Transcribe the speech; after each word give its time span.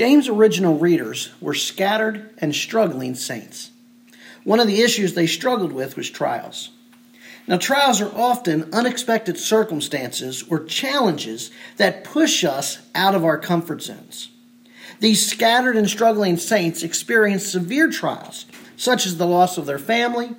James' 0.00 0.30
original 0.30 0.78
readers 0.78 1.28
were 1.42 1.52
scattered 1.52 2.30
and 2.38 2.54
struggling 2.54 3.14
saints. 3.14 3.70
One 4.44 4.58
of 4.58 4.66
the 4.66 4.80
issues 4.80 5.12
they 5.12 5.26
struggled 5.26 5.72
with 5.72 5.94
was 5.94 6.08
trials. 6.08 6.70
Now, 7.46 7.58
trials 7.58 8.00
are 8.00 8.10
often 8.16 8.72
unexpected 8.72 9.36
circumstances 9.36 10.42
or 10.48 10.64
challenges 10.64 11.50
that 11.76 12.02
push 12.02 12.44
us 12.44 12.78
out 12.94 13.14
of 13.14 13.26
our 13.26 13.36
comfort 13.36 13.82
zones. 13.82 14.30
These 15.00 15.26
scattered 15.30 15.76
and 15.76 15.90
struggling 15.90 16.38
saints 16.38 16.82
experienced 16.82 17.52
severe 17.52 17.90
trials, 17.90 18.46
such 18.78 19.04
as 19.04 19.18
the 19.18 19.26
loss 19.26 19.58
of 19.58 19.66
their 19.66 19.78
family, 19.78 20.34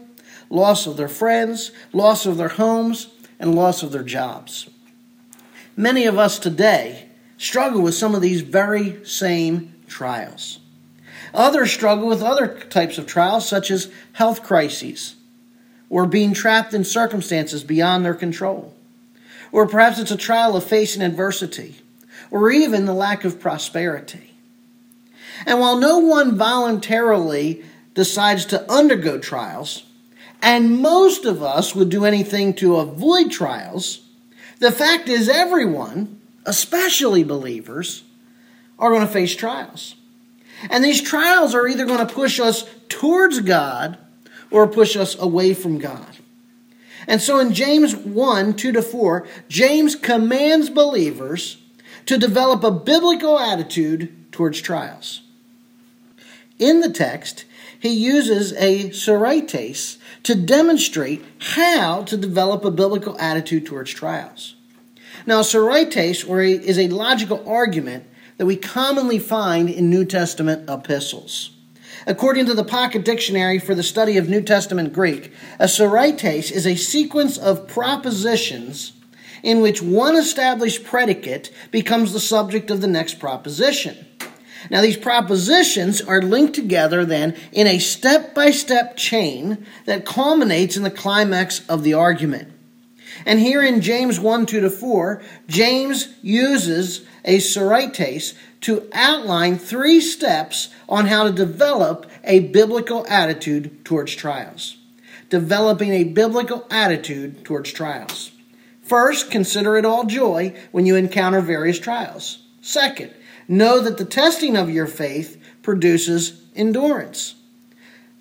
loss 0.49 0.87
of 0.87 0.97
their 0.97 1.07
friends, 1.07 1.69
loss 1.93 2.25
of 2.25 2.37
their 2.37 2.49
homes, 2.49 3.09
and 3.39 3.53
loss 3.53 3.83
of 3.83 3.91
their 3.91 4.01
jobs. 4.01 4.71
Many 5.77 6.05
of 6.05 6.17
us 6.17 6.39
today 6.39 7.10
struggle 7.41 7.81
with 7.81 7.95
some 7.95 8.13
of 8.13 8.21
these 8.21 8.41
very 8.41 9.03
same 9.03 9.73
trials. 9.87 10.59
Others 11.33 11.71
struggle 11.71 12.07
with 12.07 12.21
other 12.21 12.59
types 12.69 12.99
of 12.99 13.07
trials, 13.07 13.49
such 13.49 13.71
as 13.71 13.91
health 14.13 14.43
crises, 14.43 15.15
or 15.89 16.05
being 16.05 16.33
trapped 16.33 16.71
in 16.71 16.83
circumstances 16.83 17.63
beyond 17.63 18.05
their 18.05 18.13
control. 18.13 18.75
Or 19.51 19.67
perhaps 19.67 19.97
it's 19.97 20.11
a 20.11 20.17
trial 20.17 20.55
of 20.55 20.63
facing 20.63 21.01
adversity, 21.01 21.77
or 22.29 22.51
even 22.51 22.85
the 22.85 22.93
lack 22.93 23.25
of 23.25 23.39
prosperity. 23.39 24.35
And 25.43 25.59
while 25.59 25.79
no 25.79 25.97
one 25.97 26.37
voluntarily 26.37 27.63
decides 27.95 28.45
to 28.45 28.71
undergo 28.71 29.17
trials, 29.17 29.81
and 30.43 30.79
most 30.79 31.25
of 31.25 31.41
us 31.41 31.73
would 31.73 31.89
do 31.89 32.05
anything 32.05 32.53
to 32.55 32.75
avoid 32.75 33.31
trials, 33.31 34.01
the 34.59 34.71
fact 34.71 35.09
is 35.09 35.27
everyone, 35.27 36.20
especially 36.45 37.23
believers, 37.23 38.03
are 38.79 38.89
going 38.89 39.05
to 39.05 39.11
face 39.11 39.35
trials. 39.35 39.95
And 40.69 40.83
these 40.83 41.01
trials 41.01 41.55
are 41.55 41.67
either 41.67 41.85
going 41.85 42.05
to 42.05 42.13
push 42.13 42.39
us 42.39 42.65
towards 42.89 43.39
God 43.41 43.97
or 44.49 44.67
push 44.67 44.95
us 44.95 45.17
away 45.17 45.53
from 45.53 45.77
God. 45.77 46.17
And 47.07 47.21
so 47.21 47.39
in 47.39 47.53
James 47.53 47.95
1 47.95 48.55
2 48.55 48.71
to 48.73 48.81
4, 48.81 49.27
James 49.47 49.95
commands 49.95 50.69
believers 50.69 51.57
to 52.05 52.17
develop 52.17 52.63
a 52.63 52.71
biblical 52.71 53.39
attitude 53.39 54.31
towards 54.31 54.61
trials. 54.61 55.21
In 56.59 56.81
the 56.81 56.91
text, 56.91 57.45
he 57.79 57.89
uses 57.89 58.53
a 58.53 58.91
sorites 58.91 59.97
to 60.23 60.35
demonstrate 60.35 61.23
how 61.39 62.03
to 62.03 62.15
develop 62.15 62.63
a 62.63 62.71
biblical 62.71 63.19
attitude 63.19 63.65
towards 63.65 63.91
trials. 63.91 64.55
Now, 65.25 65.41
sorites 65.43 66.23
is 66.25 66.79
a 66.79 66.87
logical 66.87 67.47
argument 67.47 68.05
that 68.37 68.45
we 68.45 68.55
commonly 68.55 69.19
find 69.19 69.69
in 69.69 69.89
New 69.89 70.03
Testament 70.03 70.67
epistles. 70.69 71.51
According 72.07 72.47
to 72.47 72.55
the 72.55 72.63
Pocket 72.63 73.05
Dictionary 73.05 73.59
for 73.59 73.75
the 73.75 73.83
Study 73.83 74.17
of 74.17 74.27
New 74.27 74.41
Testament 74.41 74.93
Greek, 74.93 75.31
a 75.59 75.67
sorites 75.67 76.51
is 76.51 76.65
a 76.65 76.75
sequence 76.75 77.37
of 77.37 77.67
propositions 77.67 78.93
in 79.43 79.61
which 79.61 79.81
one 79.81 80.15
established 80.15 80.83
predicate 80.83 81.51
becomes 81.69 82.13
the 82.13 82.19
subject 82.19 82.71
of 82.71 82.81
the 82.81 82.87
next 82.87 83.19
proposition. 83.19 84.07
Now, 84.69 84.81
these 84.81 84.97
propositions 84.97 86.01
are 86.01 86.21
linked 86.21 86.53
together 86.53 87.05
then 87.05 87.35
in 87.51 87.67
a 87.67 87.79
step 87.79 88.33
by 88.33 88.51
step 88.51 88.97
chain 88.97 89.65
that 89.85 90.05
culminates 90.05 90.77
in 90.77 90.83
the 90.83 90.91
climax 90.91 91.67
of 91.67 91.83
the 91.83 91.93
argument. 91.93 92.50
And 93.25 93.39
here 93.39 93.63
in 93.63 93.81
James 93.81 94.19
1 94.19 94.45
2 94.45 94.61
to 94.61 94.69
4, 94.69 95.21
James 95.47 96.13
uses 96.21 97.05
a 97.23 97.39
sorites 97.39 98.33
to 98.61 98.87
outline 98.93 99.57
three 99.57 99.99
steps 99.99 100.69
on 100.87 101.07
how 101.07 101.23
to 101.23 101.31
develop 101.31 102.09
a 102.23 102.39
biblical 102.39 103.05
attitude 103.09 103.83
towards 103.83 104.15
trials. 104.15 104.77
Developing 105.29 105.91
a 105.91 106.03
biblical 106.03 106.67
attitude 106.69 107.43
towards 107.45 107.71
trials. 107.71 108.31
First, 108.83 109.31
consider 109.31 109.77
it 109.77 109.85
all 109.85 110.05
joy 110.05 110.53
when 110.71 110.85
you 110.85 110.95
encounter 110.95 111.41
various 111.41 111.79
trials. 111.79 112.39
Second, 112.61 113.13
know 113.47 113.79
that 113.79 113.97
the 113.97 114.05
testing 114.05 114.57
of 114.57 114.69
your 114.69 114.87
faith 114.87 115.41
produces 115.61 116.41
endurance. 116.55 117.35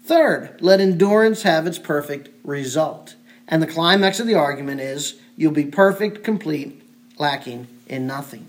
Third, 0.05 0.57
let 0.61 0.81
endurance 0.81 1.43
have 1.43 1.67
its 1.67 1.79
perfect 1.79 2.29
result. 2.45 3.17
And 3.51 3.61
the 3.61 3.67
climax 3.67 4.21
of 4.21 4.29
the 4.29 4.37
argument 4.37 4.81
is 4.81 5.21
you'll 5.37 5.53
be 5.53 5.65
perfect, 5.65 6.23
complete, 6.23 6.81
lacking 7.19 7.67
in 7.89 8.07
nothing. 8.07 8.49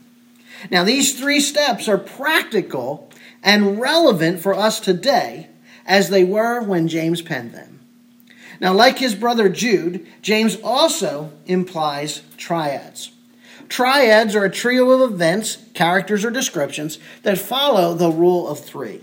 Now, 0.69 0.83
these 0.83 1.19
three 1.19 1.39
steps 1.39 1.87
are 1.87 1.97
practical 1.97 3.09
and 3.43 3.81
relevant 3.81 4.39
for 4.39 4.53
us 4.53 4.79
today 4.79 5.47
as 5.87 6.09
they 6.09 6.23
were 6.23 6.61
when 6.61 6.87
James 6.87 7.23
penned 7.23 7.53
them. 7.53 7.79
Now, 8.59 8.73
like 8.73 8.99
his 8.99 9.15
brother 9.15 9.49
Jude, 9.49 10.05
James 10.21 10.55
also 10.63 11.33
implies 11.47 12.21
triads. 12.37 13.11
Triads 13.69 14.35
are 14.35 14.45
a 14.45 14.51
trio 14.51 14.91
of 14.91 15.11
events, 15.11 15.57
characters, 15.73 16.23
or 16.23 16.29
descriptions 16.29 16.99
that 17.23 17.39
follow 17.39 17.95
the 17.95 18.11
rule 18.11 18.47
of 18.47 18.59
three. 18.59 19.01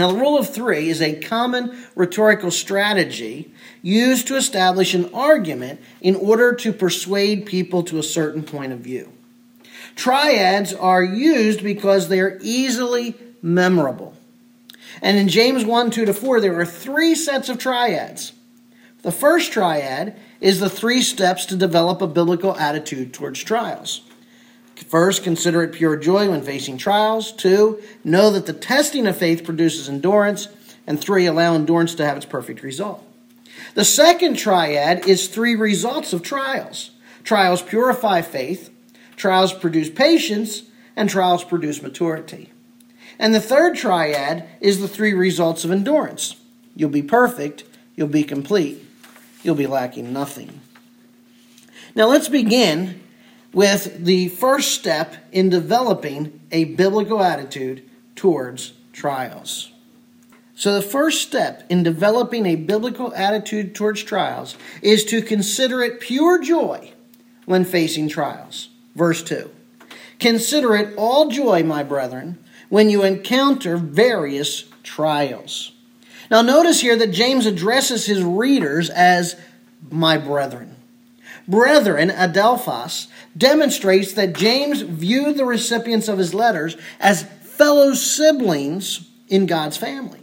Now, 0.00 0.10
the 0.12 0.18
rule 0.18 0.38
of 0.38 0.48
three 0.48 0.88
is 0.88 1.02
a 1.02 1.20
common 1.20 1.78
rhetorical 1.94 2.50
strategy 2.50 3.52
used 3.82 4.28
to 4.28 4.36
establish 4.36 4.94
an 4.94 5.12
argument 5.12 5.78
in 6.00 6.16
order 6.16 6.54
to 6.54 6.72
persuade 6.72 7.44
people 7.44 7.82
to 7.82 7.98
a 7.98 8.02
certain 8.02 8.42
point 8.42 8.72
of 8.72 8.78
view. 8.78 9.12
Triads 9.96 10.72
are 10.72 11.04
used 11.04 11.62
because 11.62 12.08
they 12.08 12.18
are 12.20 12.38
easily 12.40 13.14
memorable. 13.42 14.14
And 15.02 15.18
in 15.18 15.28
James 15.28 15.66
1 15.66 15.90
2 15.90 16.06
to 16.06 16.14
4, 16.14 16.40
there 16.40 16.58
are 16.58 16.64
three 16.64 17.14
sets 17.14 17.50
of 17.50 17.58
triads. 17.58 18.32
The 19.02 19.12
first 19.12 19.52
triad 19.52 20.18
is 20.40 20.60
the 20.60 20.70
three 20.70 21.02
steps 21.02 21.44
to 21.44 21.56
develop 21.56 22.00
a 22.00 22.06
biblical 22.06 22.56
attitude 22.56 23.12
towards 23.12 23.44
trials. 23.44 24.00
First, 24.88 25.22
consider 25.22 25.62
it 25.62 25.72
pure 25.72 25.96
joy 25.96 26.30
when 26.30 26.42
facing 26.42 26.78
trials. 26.78 27.32
Two, 27.32 27.82
know 28.02 28.30
that 28.30 28.46
the 28.46 28.52
testing 28.52 29.06
of 29.06 29.16
faith 29.16 29.44
produces 29.44 29.88
endurance. 29.88 30.48
And 30.86 31.00
three, 31.00 31.26
allow 31.26 31.54
endurance 31.54 31.94
to 31.96 32.04
have 32.04 32.16
its 32.16 32.26
perfect 32.26 32.62
result. 32.62 33.04
The 33.74 33.84
second 33.84 34.36
triad 34.36 35.06
is 35.06 35.28
three 35.28 35.54
results 35.54 36.12
of 36.12 36.22
trials. 36.22 36.90
Trials 37.22 37.62
purify 37.62 38.22
faith, 38.22 38.70
trials 39.16 39.52
produce 39.52 39.90
patience, 39.90 40.62
and 40.96 41.08
trials 41.08 41.44
produce 41.44 41.82
maturity. 41.82 42.50
And 43.18 43.34
the 43.34 43.40
third 43.40 43.76
triad 43.76 44.48
is 44.60 44.80
the 44.80 44.88
three 44.88 45.12
results 45.12 45.64
of 45.64 45.70
endurance. 45.70 46.36
You'll 46.74 46.90
be 46.90 47.02
perfect, 47.02 47.64
you'll 47.94 48.08
be 48.08 48.24
complete, 48.24 48.84
you'll 49.42 49.54
be 49.54 49.66
lacking 49.66 50.12
nothing. 50.12 50.60
Now 51.94 52.06
let's 52.06 52.28
begin 52.28 53.00
with 53.52 54.04
the 54.04 54.28
first 54.28 54.72
step 54.72 55.16
in 55.32 55.48
developing 55.48 56.40
a 56.50 56.64
biblical 56.64 57.22
attitude 57.22 57.88
towards 58.14 58.72
trials. 58.92 59.72
So, 60.54 60.74
the 60.74 60.82
first 60.82 61.22
step 61.22 61.64
in 61.70 61.82
developing 61.82 62.44
a 62.44 62.54
biblical 62.54 63.14
attitude 63.14 63.74
towards 63.74 64.02
trials 64.02 64.58
is 64.82 65.04
to 65.06 65.22
consider 65.22 65.82
it 65.82 66.00
pure 66.00 66.42
joy 66.42 66.92
when 67.46 67.64
facing 67.64 68.08
trials. 68.08 68.68
Verse 68.94 69.22
2 69.22 69.50
Consider 70.18 70.76
it 70.76 70.94
all 70.98 71.30
joy, 71.30 71.62
my 71.62 71.82
brethren, 71.82 72.38
when 72.68 72.90
you 72.90 73.02
encounter 73.02 73.78
various 73.78 74.64
trials. 74.82 75.72
Now, 76.30 76.42
notice 76.42 76.80
here 76.80 76.96
that 76.96 77.10
James 77.10 77.46
addresses 77.46 78.06
his 78.06 78.22
readers 78.22 78.90
as 78.90 79.36
my 79.90 80.18
brethren. 80.18 80.76
Brethren, 81.48 82.10
adelphos, 82.10 83.08
demonstrates 83.36 84.12
that 84.14 84.34
James 84.34 84.82
viewed 84.82 85.36
the 85.36 85.44
recipients 85.44 86.08
of 86.08 86.18
his 86.18 86.34
letters 86.34 86.76
as 86.98 87.24
fellow 87.42 87.94
siblings 87.94 89.08
in 89.28 89.46
God's 89.46 89.76
family. 89.76 90.20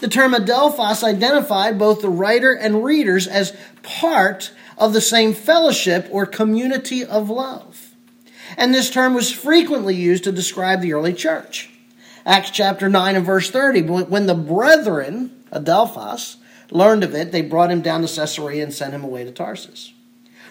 The 0.00 0.08
term 0.08 0.34
adelphos 0.34 1.02
identified 1.02 1.78
both 1.78 2.02
the 2.02 2.10
writer 2.10 2.52
and 2.52 2.84
readers 2.84 3.26
as 3.26 3.56
part 3.82 4.52
of 4.76 4.92
the 4.92 5.00
same 5.00 5.32
fellowship 5.32 6.08
or 6.10 6.26
community 6.26 7.02
of 7.04 7.30
love. 7.30 7.94
And 8.56 8.74
this 8.74 8.90
term 8.90 9.14
was 9.14 9.32
frequently 9.32 9.94
used 9.94 10.24
to 10.24 10.32
describe 10.32 10.82
the 10.82 10.92
early 10.92 11.14
church. 11.14 11.70
Acts 12.26 12.50
chapter 12.50 12.88
9 12.88 13.16
and 13.16 13.24
verse 13.24 13.50
30, 13.50 13.82
when 13.82 14.26
the 14.26 14.34
brethren, 14.34 15.30
adelphos, 15.50 16.36
learned 16.70 17.04
of 17.04 17.14
it, 17.14 17.32
they 17.32 17.42
brought 17.42 17.70
him 17.70 17.80
down 17.80 18.02
to 18.02 18.14
Caesarea 18.14 18.62
and 18.62 18.74
sent 18.74 18.92
him 18.92 19.04
away 19.04 19.24
to 19.24 19.30
Tarsus. 19.30 19.93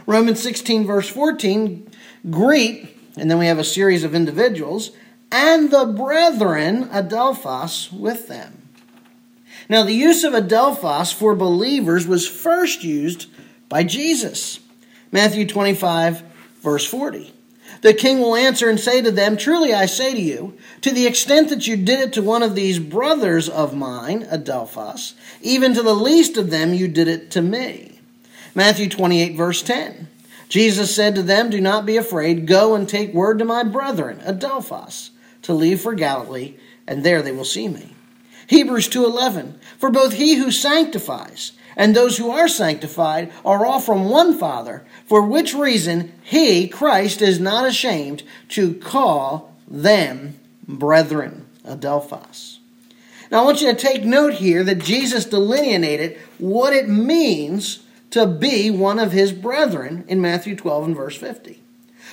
Romans 0.05 0.41
16, 0.41 0.85
verse 0.85 1.07
14, 1.09 1.89
greet, 2.29 2.97
and 3.17 3.31
then 3.31 3.37
we 3.37 3.47
have 3.47 3.59
a 3.59 3.63
series 3.63 4.03
of 4.03 4.13
individuals, 4.13 4.91
and 5.31 5.71
the 5.71 5.85
brethren, 5.85 6.85
adelphos, 6.89 7.91
with 7.91 8.27
them. 8.27 8.69
Now, 9.69 9.83
the 9.83 9.93
use 9.93 10.23
of 10.23 10.33
adelphos 10.33 11.13
for 11.13 11.35
believers 11.35 12.05
was 12.05 12.27
first 12.27 12.83
used 12.83 13.27
by 13.69 13.83
Jesus. 13.83 14.59
Matthew 15.11 15.47
25, 15.47 16.21
verse 16.61 16.85
40. 16.85 17.33
The 17.81 17.93
king 17.93 18.19
will 18.19 18.35
answer 18.35 18.69
and 18.69 18.79
say 18.79 19.01
to 19.01 19.11
them, 19.11 19.35
Truly 19.35 19.73
I 19.73 19.87
say 19.87 20.13
to 20.13 20.21
you, 20.21 20.57
to 20.81 20.91
the 20.91 21.05
extent 21.05 21.49
that 21.49 21.67
you 21.67 21.75
did 21.75 21.99
it 21.99 22.13
to 22.13 22.21
one 22.21 22.43
of 22.43 22.55
these 22.55 22.79
brothers 22.79 23.49
of 23.49 23.75
mine, 23.75 24.23
Adelphos, 24.23 25.13
even 25.41 25.73
to 25.73 25.81
the 25.81 25.95
least 25.95 26.37
of 26.37 26.49
them 26.49 26.73
you 26.73 26.87
did 26.87 27.07
it 27.07 27.31
to 27.31 27.41
me. 27.41 27.92
Matthew 28.55 28.89
28, 28.89 29.35
verse 29.35 29.61
10. 29.63 30.07
Jesus 30.49 30.93
said 30.93 31.15
to 31.15 31.23
them, 31.23 31.49
Do 31.49 31.59
not 31.59 31.85
be 31.85 31.97
afraid. 31.97 32.45
Go 32.45 32.75
and 32.75 32.87
take 32.87 33.13
word 33.13 33.39
to 33.39 33.45
my 33.45 33.63
brethren, 33.63 34.19
Adelphos, 34.19 35.09
to 35.41 35.53
leave 35.53 35.81
for 35.81 35.95
Galilee, 35.95 36.55
and 36.85 37.03
there 37.03 37.21
they 37.21 37.31
will 37.31 37.45
see 37.45 37.67
me. 37.67 37.95
Hebrews 38.47 38.87
2:11 38.89 39.55
For 39.77 39.89
both 39.89 40.13
he 40.13 40.35
who 40.35 40.51
sanctifies 40.51 41.53
and 41.75 41.95
those 41.95 42.17
who 42.17 42.29
are 42.29 42.47
sanctified 42.47 43.31
are 43.43 43.65
all 43.65 43.79
from 43.79 44.05
one 44.05 44.37
Father, 44.37 44.85
for 45.05 45.23
which 45.23 45.55
reason 45.55 46.13
he, 46.21 46.67
Christ, 46.67 47.21
is 47.21 47.39
not 47.39 47.67
ashamed 47.67 48.21
to 48.49 48.75
call 48.75 49.55
them 49.67 50.37
brethren. 50.67 51.47
Adelphos. 51.65 52.57
Now 53.31 53.41
I 53.41 53.45
want 53.45 53.61
you 53.61 53.71
to 53.71 53.75
take 53.75 54.03
note 54.03 54.35
here 54.35 54.63
that 54.63 54.79
Jesus 54.79 55.25
delineated 55.25 56.19
what 56.37 56.73
it 56.73 56.87
means 56.87 57.79
to 58.13 58.27
be 58.27 58.69
one 58.69 58.99
of 58.99 59.11
his 59.11 59.31
brethren 59.31 60.05
in 60.07 60.21
Matthew 60.21 60.55
12 60.55 60.85
and 60.85 60.95
verse 60.95 61.17
50. 61.17 61.59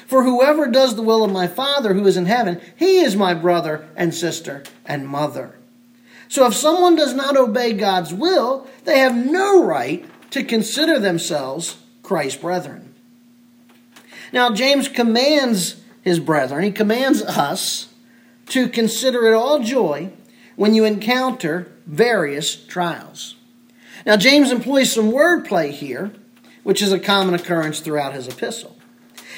For 0.07 0.25
whoever 0.25 0.67
does 0.67 0.97
the 0.97 1.03
will 1.03 1.23
of 1.23 1.31
my 1.31 1.47
Father 1.47 1.93
who 1.93 2.07
is 2.07 2.17
in 2.17 2.25
heaven, 2.25 2.59
he 2.75 3.01
is 3.01 3.17
my 3.17 3.35
brother 3.35 3.87
and 3.95 4.15
sister 4.15 4.63
and 4.87 5.07
mother. 5.07 5.57
So 6.27 6.47
if 6.47 6.55
someone 6.55 6.97
does 6.97 7.13
not 7.13 7.37
obey 7.37 7.75
God's 7.75 8.15
will, 8.15 8.67
they 8.85 9.01
have 9.01 9.15
no 9.15 9.63
right 9.63 10.03
to 10.31 10.43
consider 10.43 10.99
themselves 10.99 11.77
Christ's 12.03 12.41
brethren. 12.41 12.95
Now, 14.33 14.55
James 14.55 14.89
commands 14.89 15.83
his 16.01 16.19
brethren, 16.19 16.65
he 16.65 16.73
commands 16.73 17.21
us 17.21 17.93
to 18.47 18.71
consider 18.71 19.31
it 19.31 19.35
all 19.35 19.59
joy 19.59 20.13
when 20.57 20.73
you 20.73 20.87
encounter 20.87 21.71
various 21.85 22.57
trials. 22.57 23.35
Now, 24.07 24.17
James 24.17 24.51
employs 24.51 24.93
some 24.93 25.13
wordplay 25.13 25.71
here, 25.71 26.13
which 26.63 26.83
is 26.83 26.93
a 26.93 26.99
common 26.99 27.35
occurrence 27.35 27.81
throughout 27.81 28.15
his 28.15 28.29
epistle. 28.29 28.77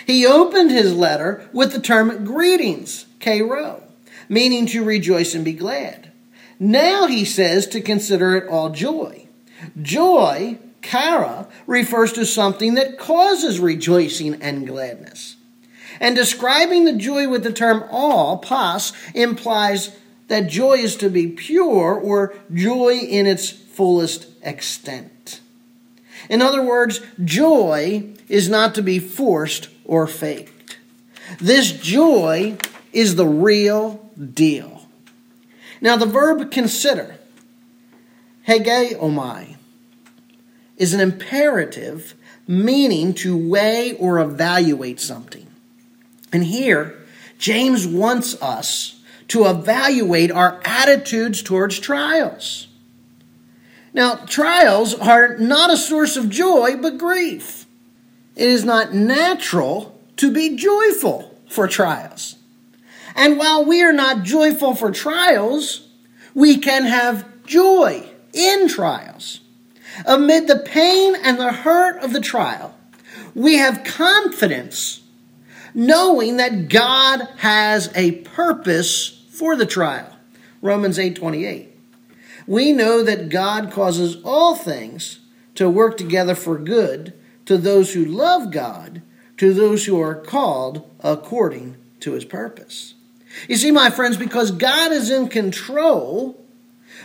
He 0.07 0.27
opened 0.27 0.71
his 0.71 0.95
letter 0.95 1.49
with 1.53 1.73
the 1.73 1.81
term 1.81 2.25
greetings, 2.25 3.07
chairo, 3.21 3.83
meaning 4.29 4.67
to 4.67 4.85
rejoice 4.85 5.35
and 5.35 5.45
be 5.45 5.53
glad. 5.53 6.11
Now 6.59 7.07
he 7.07 7.25
says 7.25 7.67
to 7.69 7.81
consider 7.81 8.37
it 8.37 8.49
all 8.49 8.71
joy. 8.71 9.27
Joy, 9.81 10.59
chara, 10.83 11.49
refers 11.67 12.13
to 12.15 12.27
something 12.27 12.75
that 12.75 12.99
causes 12.99 13.61
rejoicing 13.61 14.41
and 14.43 14.67
gladness. 14.67 15.37
And 16.01 16.17
describing 16.17 16.85
the 16.85 16.95
joy 16.95 17.29
with 17.29 17.45
the 17.45 17.53
term 17.53 17.85
all, 17.91 18.39
pas, 18.39 18.93
implies 19.15 19.97
that 20.29 20.49
joy 20.49 20.75
is 20.75 20.97
to 20.97 21.11
be 21.11 21.29
pure 21.29 21.95
or 21.95 22.35
joy 22.53 22.95
in 22.95 23.27
its 23.27 23.51
fullest 23.73 24.27
extent. 24.43 25.41
In 26.29 26.43
other 26.43 26.63
words, 26.63 27.01
joy 27.25 28.13
is 28.29 28.49
not 28.49 28.75
to 28.75 28.83
be 28.83 28.99
forced 28.99 29.69
or 29.85 30.07
faked. 30.07 30.79
This 31.39 31.73
joy 31.73 32.57
is 32.93 33.17
the 33.17 33.27
real 33.27 34.11
deal. 34.35 34.87
Now, 35.81 35.97
the 35.97 36.07
verb 36.07 36.51
consider, 36.51 37.17
hegeomai, 38.47 39.57
is 40.77 40.95
an 40.95 41.01
imperative 41.01 42.15
meaning 42.47 43.15
to 43.15 43.37
weigh 43.37 43.95
or 43.95 44.19
evaluate 44.21 45.01
something. 45.01 45.47
And 46.33 46.45
here, 46.45 46.99
James 47.39 47.87
wants 47.87 48.41
us 48.41 49.01
to 49.29 49.47
evaluate 49.47 50.31
our 50.31 50.61
attitudes 50.65 51.43
towards 51.43 51.79
trials. 51.79 52.69
Now, 53.95 54.17
trials 54.27 54.95
are 54.95 55.37
not 55.37 55.71
a 55.71 55.77
source 55.77 56.17
of 56.17 56.31
joy, 56.31 56.77
but 56.77 56.99
grief. 56.99 57.67
It 58.35 58.49
is 58.49 58.65
not 58.65 58.95
natural 58.95 60.01
to 60.17 60.33
be 60.33 60.57
joyful 60.57 61.39
for 61.49 61.69
trials. 61.69 62.37
And 63.15 63.39
while 63.39 63.65
we 63.65 63.83
are 63.83 63.93
not 63.93 64.23
joyful 64.23 64.75
for 64.75 64.91
trials, 64.91 65.89
we 66.35 66.57
can 66.59 66.85
have 66.85 67.27
joy 67.45 68.09
in 68.33 68.69
trials. 68.69 69.41
Amid 70.07 70.49
the 70.49 70.59
pain 70.59 71.15
and 71.23 71.39
the 71.39 71.53
hurt 71.53 71.99
of 72.03 72.15
the 72.15 72.21
trial, 72.21 72.75
we 73.35 73.59
have 73.59 73.85
confidence 73.85 75.03
knowing 75.75 76.39
that 76.39 76.69
God 76.69 77.29
has 77.39 77.91
a 77.95 78.13
purpose 78.13 79.25
for 79.31 79.57
the 79.57 79.67
trial. 79.67 80.17
Romans 80.61 80.99
8:28. 80.99 81.72
We 82.47 82.73
know 82.73 83.03
that 83.03 83.29
God 83.29 83.71
causes 83.71 84.17
all 84.25 84.55
things 84.55 85.21
to 85.55 85.69
work 85.69 85.97
together 85.97 86.35
for 86.35 86.59
good 86.59 87.13
to 87.47 87.59
those 87.59 87.93
who 87.93 88.05
love 88.05 88.51
God, 88.51 89.03
to 89.37 89.53
those 89.53 89.87
who 89.87 90.01
are 90.01 90.15
called 90.15 90.89
according 91.01 91.77
to 92.01 92.13
his 92.13 92.25
purpose. 92.25 92.95
You 93.49 93.57
see, 93.57 93.71
my 93.71 93.91
friends, 93.91 94.17
because 94.17 94.51
God 94.51 94.93
is 94.93 95.11
in 95.11 95.29
control, 95.29 96.41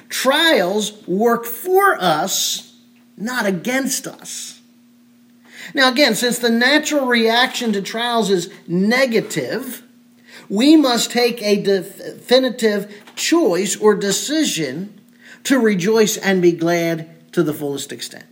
trials 0.10 1.06
work 1.08 1.46
for 1.46 1.96
us, 2.02 2.76
not 3.16 3.46
against 3.46 4.08
us. 4.08 4.60
Now, 5.74 5.90
again, 5.90 6.16
since 6.16 6.40
the 6.40 6.50
natural 6.50 7.08
reaction 7.08 7.74
to 7.74 7.82
trials 7.82 8.30
is 8.30 8.50
negative, 8.68 9.84
we 10.50 10.78
must 10.78 11.12
take 11.12 11.42
a 11.42 11.62
definitive 11.62 12.94
choice 13.16 13.76
or 13.76 13.96
decision 13.96 14.97
to 15.48 15.60
rejoice 15.60 16.18
and 16.18 16.42
be 16.42 16.52
glad 16.52 17.32
to 17.32 17.42
the 17.42 17.54
fullest 17.54 17.94
extent. 17.94 18.26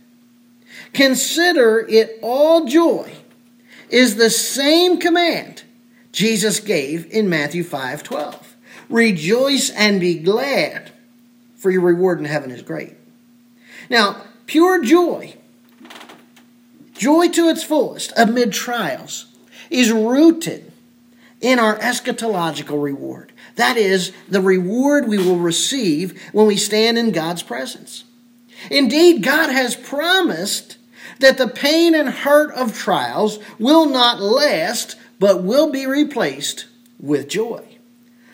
Consider 0.92 1.86
it 1.88 2.18
all 2.20 2.66
joy 2.66 3.10
is 3.88 4.16
the 4.16 4.28
same 4.28 4.98
command 4.98 5.62
Jesus 6.12 6.60
gave 6.60 7.10
in 7.10 7.30
Matthew 7.30 7.64
5 7.64 8.02
12. 8.02 8.56
Rejoice 8.90 9.70
and 9.70 9.98
be 9.98 10.18
glad, 10.18 10.92
for 11.56 11.70
your 11.70 11.80
reward 11.80 12.18
in 12.18 12.26
heaven 12.26 12.50
is 12.50 12.60
great. 12.60 12.94
Now, 13.88 14.22
pure 14.44 14.84
joy, 14.84 15.36
joy 16.92 17.28
to 17.28 17.48
its 17.48 17.64
fullest 17.64 18.12
amid 18.14 18.52
trials, 18.52 19.26
is 19.70 19.90
rooted 19.90 20.70
in 21.40 21.58
our 21.58 21.78
eschatological 21.78 22.82
reward. 22.82 23.32
That 23.56 23.76
is, 23.76 24.12
the 24.28 24.40
reward 24.40 25.08
we 25.08 25.18
will 25.18 25.38
receive 25.38 26.20
when 26.32 26.46
we 26.46 26.56
stand 26.56 26.98
in 26.98 27.10
God's 27.10 27.42
presence. 27.42 28.04
Indeed, 28.70 29.22
God 29.22 29.50
has 29.50 29.74
promised 29.76 30.76
that 31.18 31.38
the 31.38 31.48
pain 31.48 31.94
and 31.94 32.08
hurt 32.08 32.52
of 32.52 32.76
trials 32.76 33.38
will 33.58 33.86
not 33.86 34.20
last 34.20 34.96
but 35.18 35.42
will 35.42 35.70
be 35.70 35.86
replaced 35.86 36.66
with 37.00 37.28
joy. 37.28 37.64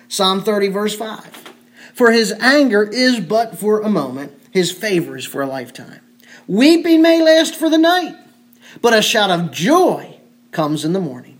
Psalm 0.08 0.42
30, 0.42 0.68
verse 0.68 0.94
5. 0.96 1.52
For 1.94 2.10
his 2.10 2.32
anger 2.32 2.82
is 2.82 3.20
but 3.20 3.58
for 3.58 3.80
a 3.80 3.88
moment, 3.88 4.32
his 4.50 4.72
favor 4.72 5.16
is 5.16 5.24
for 5.24 5.42
a 5.42 5.46
lifetime. 5.46 6.00
Weeping 6.46 7.02
may 7.02 7.22
last 7.22 7.54
for 7.54 7.70
the 7.70 7.78
night, 7.78 8.16
but 8.80 8.94
a 8.94 9.02
shout 9.02 9.30
of 9.30 9.52
joy 9.52 10.18
comes 10.50 10.84
in 10.84 10.92
the 10.92 11.00
morning. 11.00 11.38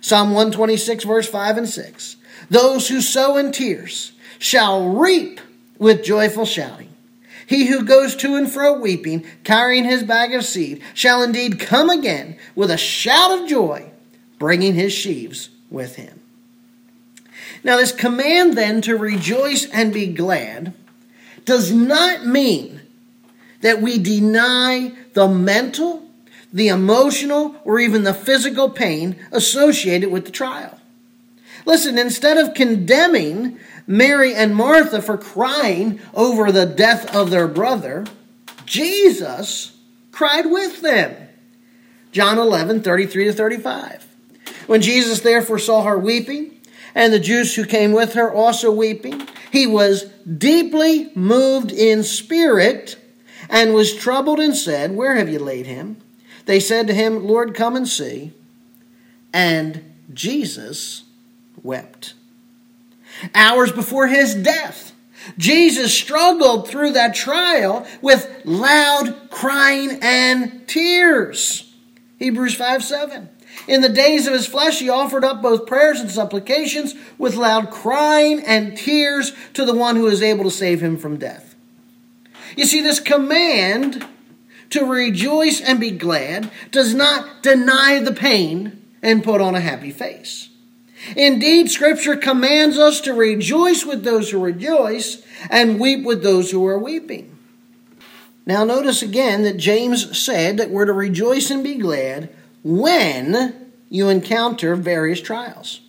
Psalm 0.00 0.28
126, 0.28 1.04
verse 1.04 1.28
5 1.28 1.58
and 1.58 1.68
6. 1.68 2.16
Those 2.50 2.88
who 2.88 3.00
sow 3.00 3.36
in 3.36 3.52
tears 3.52 4.12
shall 4.38 4.88
reap 4.88 5.40
with 5.78 6.04
joyful 6.04 6.46
shouting. 6.46 6.88
He 7.46 7.66
who 7.66 7.84
goes 7.84 8.14
to 8.16 8.36
and 8.36 8.50
fro 8.50 8.78
weeping, 8.78 9.24
carrying 9.42 9.84
his 9.84 10.02
bag 10.02 10.34
of 10.34 10.44
seed, 10.44 10.82
shall 10.92 11.22
indeed 11.22 11.58
come 11.58 11.88
again 11.88 12.36
with 12.54 12.70
a 12.70 12.76
shout 12.76 13.30
of 13.40 13.48
joy 13.48 13.90
bringing 14.38 14.74
his 14.74 14.92
sheaves 14.92 15.48
with 15.70 15.96
him. 15.96 16.20
Now, 17.64 17.76
this 17.76 17.92
command 17.92 18.56
then 18.56 18.82
to 18.82 18.96
rejoice 18.96 19.66
and 19.70 19.92
be 19.92 20.06
glad 20.06 20.74
does 21.44 21.72
not 21.72 22.26
mean 22.26 22.82
that 23.62 23.80
we 23.80 23.98
deny 23.98 24.92
the 25.14 25.26
mental, 25.26 26.08
the 26.52 26.68
emotional, 26.68 27.56
or 27.64 27.78
even 27.78 28.04
the 28.04 28.14
physical 28.14 28.70
pain 28.70 29.16
associated 29.32 30.10
with 30.10 30.26
the 30.26 30.30
trial. 30.30 30.78
Listen, 31.64 31.98
instead 31.98 32.38
of 32.38 32.54
condemning 32.54 33.58
Mary 33.86 34.34
and 34.34 34.54
Martha 34.54 35.02
for 35.02 35.18
crying 35.18 36.00
over 36.14 36.52
the 36.52 36.66
death 36.66 37.14
of 37.14 37.30
their 37.30 37.48
brother, 37.48 38.06
Jesus 38.66 39.76
cried 40.12 40.46
with 40.46 40.80
them. 40.80 41.28
John 42.12 42.38
11, 42.38 42.82
33 42.82 43.24
to 43.24 43.32
35. 43.32 44.06
When 44.66 44.82
Jesus 44.82 45.20
therefore 45.20 45.58
saw 45.58 45.82
her 45.84 45.98
weeping, 45.98 46.58
and 46.94 47.12
the 47.12 47.20
Jews 47.20 47.54
who 47.54 47.64
came 47.64 47.92
with 47.92 48.14
her 48.14 48.32
also 48.32 48.72
weeping, 48.72 49.28
he 49.52 49.66
was 49.66 50.04
deeply 50.04 51.12
moved 51.14 51.70
in 51.70 52.02
spirit 52.02 52.96
and 53.48 53.72
was 53.72 53.94
troubled 53.94 54.40
and 54.40 54.56
said, 54.56 54.96
Where 54.96 55.14
have 55.16 55.28
you 55.28 55.38
laid 55.38 55.66
him? 55.66 55.98
They 56.46 56.60
said 56.60 56.86
to 56.86 56.94
him, 56.94 57.26
Lord, 57.26 57.54
come 57.54 57.76
and 57.76 57.86
see. 57.86 58.32
And 59.32 59.94
Jesus 60.12 61.04
wept. 61.68 62.14
Hours 63.34 63.70
before 63.70 64.06
his 64.08 64.34
death, 64.34 64.92
Jesus 65.36 65.92
struggled 65.92 66.66
through 66.66 66.92
that 66.92 67.14
trial 67.14 67.86
with 68.00 68.42
loud 68.44 69.30
crying 69.30 69.98
and 70.00 70.66
tears. 70.66 71.72
Hebrews 72.18 72.54
5 72.54 72.82
7. 72.82 73.28
In 73.66 73.82
the 73.82 73.88
days 73.88 74.26
of 74.26 74.32
his 74.32 74.46
flesh, 74.46 74.78
he 74.78 74.88
offered 74.88 75.24
up 75.24 75.42
both 75.42 75.66
prayers 75.66 76.00
and 76.00 76.10
supplications 76.10 76.94
with 77.18 77.36
loud 77.36 77.70
crying 77.70 78.42
and 78.46 78.76
tears 78.76 79.32
to 79.52 79.64
the 79.64 79.74
one 79.74 79.96
who 79.96 80.06
is 80.06 80.22
able 80.22 80.44
to 80.44 80.50
save 80.50 80.80
him 80.80 80.96
from 80.96 81.18
death. 81.18 81.54
You 82.56 82.64
see, 82.64 82.80
this 82.80 82.98
command 82.98 84.06
to 84.70 84.84
rejoice 84.84 85.60
and 85.60 85.78
be 85.78 85.90
glad 85.90 86.50
does 86.70 86.94
not 86.94 87.42
deny 87.42 87.98
the 87.98 88.14
pain 88.14 88.82
and 89.02 89.24
put 89.24 89.40
on 89.40 89.54
a 89.54 89.60
happy 89.60 89.90
face. 89.90 90.47
Indeed, 91.16 91.70
Scripture 91.70 92.16
commands 92.16 92.78
us 92.78 93.00
to 93.02 93.12
rejoice 93.12 93.84
with 93.84 94.04
those 94.04 94.30
who 94.30 94.40
rejoice 94.40 95.22
and 95.50 95.78
weep 95.80 96.04
with 96.04 96.22
those 96.22 96.50
who 96.50 96.66
are 96.66 96.78
weeping. 96.78 97.36
Now, 98.46 98.64
notice 98.64 99.02
again 99.02 99.42
that 99.42 99.58
James 99.58 100.18
said 100.18 100.56
that 100.56 100.70
we're 100.70 100.86
to 100.86 100.92
rejoice 100.92 101.50
and 101.50 101.62
be 101.62 101.76
glad 101.76 102.30
when 102.64 103.70
you 103.90 104.08
encounter 104.08 104.74
various 104.74 105.20
trials. 105.20 105.80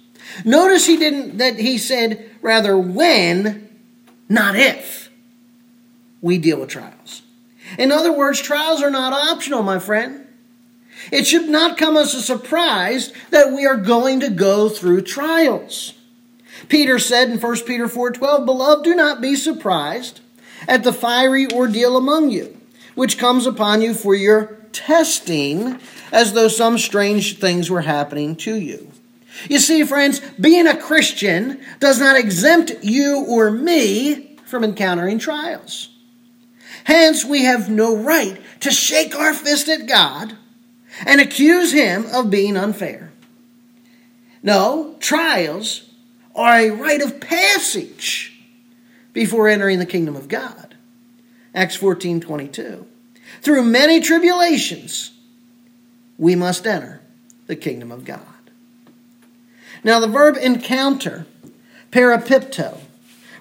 Notice 0.46 0.86
he 0.86 0.98
didn't, 0.98 1.38
that 1.38 1.58
he 1.58 1.78
said 1.78 2.30
rather 2.42 2.78
when, 2.78 3.70
not 4.28 4.56
if, 4.56 5.10
we 6.22 6.38
deal 6.38 6.60
with 6.60 6.70
trials. 6.70 7.22
In 7.78 7.92
other 7.92 8.12
words, 8.12 8.42
trials 8.42 8.82
are 8.82 8.90
not 8.90 9.14
optional, 9.14 9.64
my 9.64 9.80
friend. 9.80 10.19
It 11.12 11.26
should 11.26 11.50
not 11.50 11.78
come 11.78 11.98
as 11.98 12.14
a 12.14 12.22
surprise 12.22 13.12
that 13.30 13.52
we 13.52 13.66
are 13.66 13.78
going 13.78 14.20
to 14.20 14.30
go 14.30 14.70
through 14.70 15.02
trials. 15.02 15.94
Peter 16.68 17.00
said 17.00 17.30
in 17.30 17.40
1 17.40 17.66
Peter 17.66 17.88
4:12, 17.88 18.46
"Beloved, 18.46 18.84
do 18.84 18.94
not 18.94 19.22
be 19.22 19.36
surprised 19.36 20.20
at 20.68 20.84
the 20.84 20.94
fiery 20.94 21.48
ordeal 21.52 21.96
among 21.96 22.32
you, 22.32 22.58
which 22.96 23.18
comes 23.18 23.46
upon 23.46 23.82
you 23.82 23.94
for 23.94 24.14
your 24.14 24.58
testing, 24.72 25.80
as 26.12 26.34
though 26.34 26.48
some 26.48 26.78
strange 26.78 27.40
things 27.40 27.70
were 27.70 27.82
happening 27.82 28.36
to 28.36 28.56
you." 28.56 28.92
You 29.48 29.60
see, 29.60 29.84
friends, 29.84 30.22
being 30.40 30.68
a 30.68 30.76
Christian 30.76 31.60
does 31.80 32.00
not 32.00 32.18
exempt 32.18 32.74
you 32.82 33.20
or 33.20 33.50
me 33.52 34.36
from 34.46 34.64
encountering 34.64 35.18
trials. 35.18 35.90
Hence, 36.84 37.24
we 37.24 37.44
have 37.44 37.70
no 37.70 37.96
right 37.96 38.38
to 38.62 38.72
shake 38.72 39.16
our 39.16 39.34
fist 39.34 39.70
at 39.70 39.88
God 39.88 40.36
and 41.06 41.22
accuse 41.22 41.72
him 41.72 42.06
of 42.14 42.30
being 42.30 42.58
unfair. 42.58 43.12
No, 44.42 44.96
trials 45.00 45.90
are 46.36 46.58
a 46.58 46.70
rite 46.70 47.02
of 47.02 47.20
passage 47.20 48.40
before 49.14 49.48
entering 49.48 49.80
the 49.80 49.86
kingdom 49.86 50.16
of 50.16 50.28
God. 50.28 50.76
Acts 51.54 51.76
14 51.76 52.22
22. 52.22 52.86
Through 53.42 53.64
many 53.64 54.00
tribulations, 54.00 55.12
we 56.18 56.36
must 56.36 56.68
enter 56.68 57.02
the 57.48 57.56
kingdom 57.56 57.92
of 57.92 58.06
God. 58.06 58.22
Now, 59.84 60.00
the 60.00 60.08
verb 60.08 60.38
encounter, 60.38 61.26
parapipto, 61.92 62.80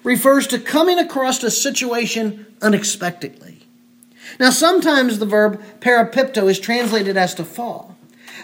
refers 0.03 0.47
to 0.47 0.59
coming 0.59 0.97
across 0.97 1.43
a 1.43 1.51
situation 1.51 2.45
unexpectedly. 2.61 3.58
Now, 4.39 4.49
sometimes 4.49 5.19
the 5.19 5.25
verb 5.25 5.61
parapipto 5.79 6.49
is 6.49 6.59
translated 6.59 7.17
as 7.17 7.33
to 7.35 7.45
fall. 7.45 7.95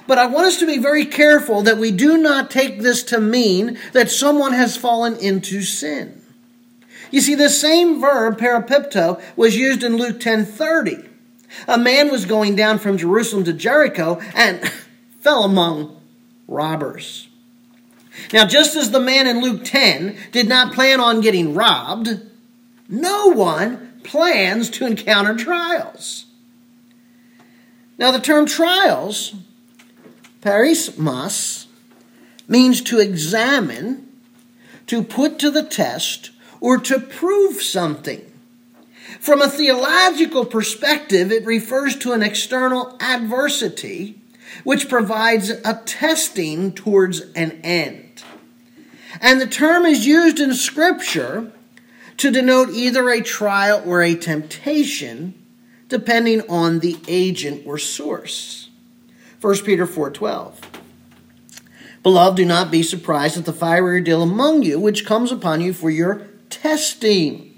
But 0.07 0.17
I 0.17 0.27
want 0.27 0.47
us 0.47 0.59
to 0.59 0.65
be 0.65 0.77
very 0.77 1.05
careful 1.05 1.61
that 1.63 1.77
we 1.77 1.91
do 1.91 2.17
not 2.17 2.51
take 2.51 2.81
this 2.81 3.03
to 3.03 3.19
mean 3.19 3.77
that 3.93 4.11
someone 4.11 4.53
has 4.53 4.77
fallen 4.77 5.15
into 5.15 5.61
sin. 5.61 6.21
You 7.11 7.21
see, 7.21 7.35
the 7.35 7.49
same 7.49 8.01
verb, 8.01 8.37
parapipto, 8.37 9.21
was 9.35 9.57
used 9.57 9.83
in 9.83 9.97
Luke 9.97 10.19
10:30. 10.19 11.09
A 11.67 11.77
man 11.77 12.11
was 12.11 12.25
going 12.25 12.55
down 12.55 12.79
from 12.79 12.97
Jerusalem 12.97 13.45
to 13.45 13.53
Jericho 13.53 14.19
and 14.33 14.59
fell 15.21 15.43
among 15.43 15.99
robbers. 16.47 17.27
Now, 18.33 18.45
just 18.45 18.75
as 18.75 18.91
the 18.91 18.99
man 18.99 19.27
in 19.27 19.41
Luke 19.41 19.61
10 19.63 20.15
did 20.31 20.47
not 20.47 20.73
plan 20.73 20.99
on 20.99 21.21
getting 21.21 21.53
robbed, 21.53 22.19
no 22.87 23.27
one 23.27 23.84
plans 24.05 24.69
to 24.71 24.85
encounter 24.85 25.35
trials. 25.35 26.25
Now, 27.97 28.11
the 28.11 28.19
term 28.19 28.45
trials, 28.45 29.33
peirasmos, 30.41 31.65
means 32.47 32.81
to 32.81 32.99
examine, 32.99 34.07
to 34.87 35.03
put 35.03 35.39
to 35.39 35.49
the 35.49 35.63
test, 35.63 36.31
or 36.59 36.77
to 36.77 36.99
prove 36.99 37.61
something. 37.61 38.31
From 39.19 39.41
a 39.41 39.49
theological 39.49 40.45
perspective, 40.45 41.31
it 41.31 41.45
refers 41.45 41.95
to 41.97 42.13
an 42.13 42.21
external 42.21 42.97
adversity 42.99 44.19
which 44.63 44.89
provides 44.89 45.49
a 45.49 45.81
testing 45.85 46.71
towards 46.71 47.21
an 47.35 47.59
end. 47.63 48.23
And 49.21 49.39
the 49.39 49.47
term 49.47 49.85
is 49.85 50.05
used 50.05 50.39
in 50.39 50.53
Scripture 50.53 51.51
to 52.17 52.31
denote 52.31 52.69
either 52.69 53.09
a 53.09 53.21
trial 53.21 53.83
or 53.85 54.01
a 54.01 54.15
temptation, 54.15 55.33
depending 55.89 56.41
on 56.49 56.79
the 56.79 56.97
agent 57.07 57.63
or 57.65 57.77
source. 57.77 58.69
1 59.41 59.63
Peter 59.65 59.85
4:12. 59.85 60.55
Beloved, 62.03 62.37
do 62.37 62.45
not 62.45 62.71
be 62.71 62.83
surprised 62.83 63.37
at 63.37 63.45
the 63.45 63.53
fiery 63.53 63.95
ordeal 63.95 64.21
among 64.21 64.63
you, 64.63 64.79
which 64.79 65.05
comes 65.05 65.31
upon 65.31 65.61
you 65.61 65.73
for 65.73 65.89
your 65.89 66.27
testing. 66.49 67.57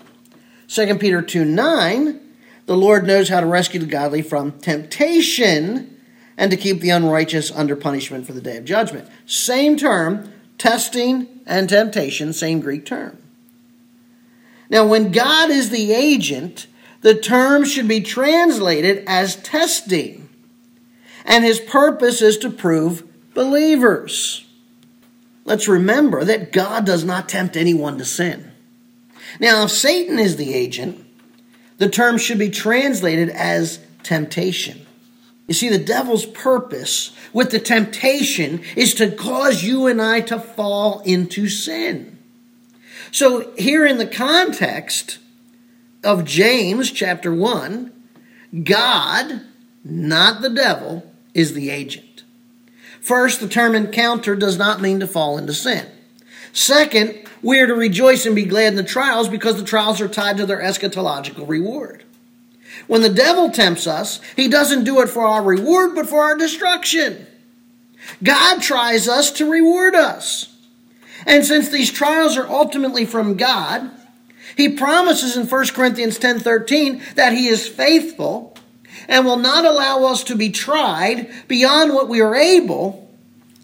2 0.67 0.95
Peter 0.95 1.21
2 1.21 1.45
9, 1.45 2.19
the 2.65 2.77
Lord 2.77 3.05
knows 3.05 3.29
how 3.29 3.39
to 3.39 3.45
rescue 3.45 3.79
the 3.79 3.85
godly 3.85 4.21
from 4.21 4.53
temptation 4.53 5.97
and 6.37 6.51
to 6.51 6.57
keep 6.57 6.81
the 6.81 6.89
unrighteous 6.89 7.51
under 7.51 7.75
punishment 7.75 8.25
for 8.25 8.33
the 8.33 8.41
day 8.41 8.57
of 8.57 8.65
judgment. 8.65 9.09
Same 9.25 9.77
term, 9.77 10.31
testing 10.57 11.27
and 11.45 11.69
temptation, 11.69 12.33
same 12.33 12.59
Greek 12.59 12.85
term. 12.85 13.17
Now, 14.69 14.85
when 14.85 15.11
God 15.11 15.49
is 15.49 15.69
the 15.69 15.93
agent, 15.93 16.67
the 17.01 17.15
term 17.15 17.63
should 17.63 17.87
be 17.87 18.01
translated 18.01 19.03
as 19.07 19.35
testing, 19.37 20.29
and 21.25 21.43
his 21.43 21.59
purpose 21.59 22.21
is 22.21 22.37
to 22.39 22.49
prove 22.49 23.03
believers. 23.33 24.45
Let's 25.45 25.67
remember 25.67 26.25
that 26.25 26.51
God 26.51 26.85
does 26.85 27.05
not 27.05 27.29
tempt 27.29 27.55
anyone 27.55 27.97
to 27.97 28.05
sin. 28.05 28.51
Now, 29.39 29.63
if 29.63 29.71
Satan 29.71 30.19
is 30.19 30.35
the 30.35 30.53
agent, 30.53 31.05
the 31.77 31.89
term 31.89 32.17
should 32.17 32.39
be 32.39 32.49
translated 32.49 33.29
as 33.29 33.79
temptation. 34.03 34.85
You 35.47 35.53
see, 35.53 35.69
the 35.69 35.77
devil's 35.77 36.25
purpose 36.25 37.15
with 37.31 37.51
the 37.51 37.59
temptation 37.59 38.61
is 38.75 38.93
to 38.95 39.11
cause 39.11 39.63
you 39.63 39.87
and 39.87 40.01
I 40.01 40.21
to 40.21 40.39
fall 40.39 41.01
into 41.01 41.47
sin. 41.47 42.16
So, 43.11 43.51
here 43.57 43.85
in 43.85 43.97
the 43.97 44.07
context 44.07 45.19
of 46.03 46.25
James 46.25 46.91
chapter 46.91 47.33
1, 47.33 47.91
God, 48.63 49.41
not 49.83 50.41
the 50.41 50.49
devil, 50.49 51.11
is 51.33 51.53
the 51.53 51.69
agent. 51.69 52.23
First, 53.01 53.39
the 53.39 53.47
term 53.47 53.75
encounter 53.75 54.35
does 54.35 54.57
not 54.57 54.81
mean 54.81 54.99
to 54.99 55.07
fall 55.07 55.37
into 55.37 55.53
sin. 55.53 55.85
Second, 56.51 57.15
we 57.41 57.59
are 57.59 57.67
to 57.67 57.75
rejoice 57.75 58.25
and 58.25 58.35
be 58.35 58.43
glad 58.43 58.67
in 58.67 58.75
the 58.75 58.83
trials 58.83 59.29
because 59.29 59.57
the 59.57 59.63
trials 59.63 60.01
are 60.01 60.07
tied 60.07 60.37
to 60.37 60.45
their 60.45 60.61
eschatological 60.61 61.47
reward. 61.47 62.03
When 62.87 63.01
the 63.01 63.09
devil 63.09 63.49
tempts 63.49 63.87
us, 63.87 64.19
he 64.35 64.47
doesn't 64.47 64.83
do 64.83 65.01
it 65.01 65.09
for 65.09 65.25
our 65.25 65.43
reward, 65.43 65.95
but 65.95 66.07
for 66.07 66.21
our 66.21 66.37
destruction. 66.37 67.25
God 68.23 68.61
tries 68.61 69.07
us 69.07 69.31
to 69.31 69.49
reward 69.49 69.95
us. 69.95 70.56
And 71.27 71.45
since 71.45 71.69
these 71.69 71.91
trials 71.91 72.37
are 72.37 72.47
ultimately 72.47 73.05
from 73.05 73.35
God, 73.35 73.91
he 74.55 74.69
promises 74.69 75.35
in 75.35 75.45
1 75.45 75.73
Corinthians 75.73 76.17
10:13 76.17 77.01
that 77.15 77.33
he 77.33 77.47
is 77.47 77.67
faithful 77.67 78.57
and 79.09 79.25
will 79.25 79.37
not 79.37 79.65
allow 79.65 80.05
us 80.05 80.23
to 80.23 80.35
be 80.35 80.49
tried 80.49 81.29
beyond 81.47 81.93
what 81.93 82.07
we 82.07 82.21
are 82.21 82.35
able, 82.35 83.11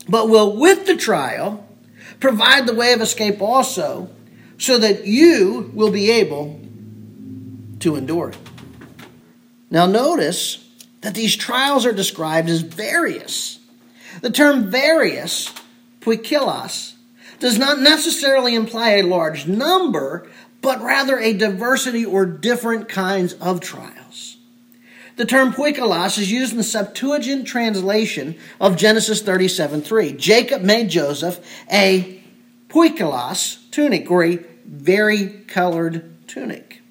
but 0.08 0.29
will 0.29 0.58
with 0.58 0.86
the 0.86 0.96
trial 0.96 1.65
provide 2.20 2.67
the 2.67 2.75
way 2.75 2.93
of 2.93 3.01
escape 3.01 3.41
also, 3.41 4.10
so 4.58 4.77
that 4.77 5.08
you 5.08 5.72
will 5.74 5.91
be 5.91 6.12
able 6.12 6.60
to 7.79 7.96
endure 7.96 8.29
it. 8.29 8.38
Now, 9.72 9.86
notice 9.86 10.60
that 11.01 11.15
these 11.15 11.36
trials 11.36 11.86
are 11.86 11.91
described 11.91 12.50
as 12.50 12.62
various. 12.62 13.60
The 14.22 14.29
term 14.29 14.70
various, 14.70 15.51
poikilos, 16.00 16.93
does 17.44 17.60
not 17.60 17.78
necessarily 17.78 18.56
imply 18.56 18.92
a 18.92 19.02
large 19.02 19.46
number, 19.46 20.26
but 20.62 20.82
rather 20.82 21.20
a 21.20 21.34
diversity 21.34 22.06
or 22.06 22.26
different 22.26 22.88
kinds 22.88 23.34
of 23.34 23.60
trials. 23.60 24.38
The 25.18 25.26
term 25.26 25.52
poikilos 25.52 26.18
is 26.18 26.32
used 26.32 26.54
in 26.54 26.58
the 26.58 26.64
Septuagint 26.64 27.46
translation 27.46 28.38
of 28.62 28.78
Genesis 28.78 29.22
37 29.22 29.82
3. 29.82 30.14
Jacob 30.14 30.62
made 30.62 30.88
Joseph 30.88 31.46
a 31.70 32.24
poikilos 32.70 33.70
tunic, 33.72 34.10
or 34.10 34.24
a 34.24 34.40
vari-colored 34.66 36.16
tunic. 36.30 36.82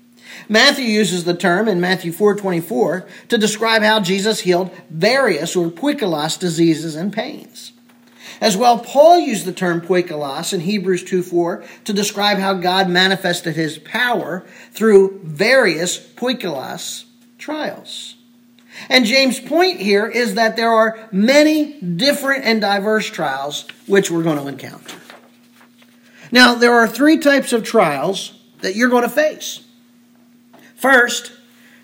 Matthew 0.51 0.85
uses 0.85 1.25
the 1.25 1.33
term 1.33 1.67
in 1.67 1.81
Matthew 1.81 2.13
4:24 2.13 3.07
to 3.31 3.39
describe 3.39 3.83
how 3.83 4.01
Jesus 4.01 4.41
healed 4.41 4.71
various 4.91 5.57
or 5.57 5.71
poikilos 5.71 6.39
diseases 6.39 6.95
and 6.95 7.11
pains. 7.11 7.73
As 8.43 8.57
well, 8.57 8.81
Paul 8.81 9.21
used 9.21 9.45
the 9.45 9.53
term 9.53 9.81
poikilos 9.81 10.53
in 10.53 10.63
Hebrews 10.63 11.05
2:4 11.05 11.63
to 11.85 11.93
describe 11.93 12.39
how 12.39 12.55
God 12.55 12.89
manifested 12.89 13.55
his 13.55 13.79
power 13.79 14.45
through 14.73 15.21
various 15.23 15.97
poikilos 15.97 17.05
trials. 17.39 18.17
And 18.89 19.05
James' 19.05 19.39
point 19.39 19.79
here 19.79 20.07
is 20.09 20.35
that 20.35 20.57
there 20.57 20.73
are 20.73 20.99
many 21.13 21.75
different 21.75 22.45
and 22.45 22.61
diverse 22.61 23.07
trials 23.07 23.65
which 23.87 24.11
we're 24.11 24.25
going 24.25 24.39
to 24.39 24.49
encounter. 24.49 24.97
Now, 26.33 26.57
there 26.57 26.75
are 26.75 26.89
three 26.89 27.19
types 27.19 27.53
of 27.53 27.63
trials 27.63 28.33
that 28.61 28.75
you're 28.75 28.89
going 28.89 29.05
to 29.05 29.09
face. 29.09 29.61
First, 30.75 31.31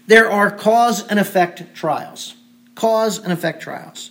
there 0.08 0.28
are 0.28 0.50
cause 0.50 1.06
and 1.06 1.20
effect 1.20 1.72
trials. 1.76 2.34
Cause 2.74 3.22
and 3.22 3.32
effect 3.32 3.62
trials. 3.62 4.10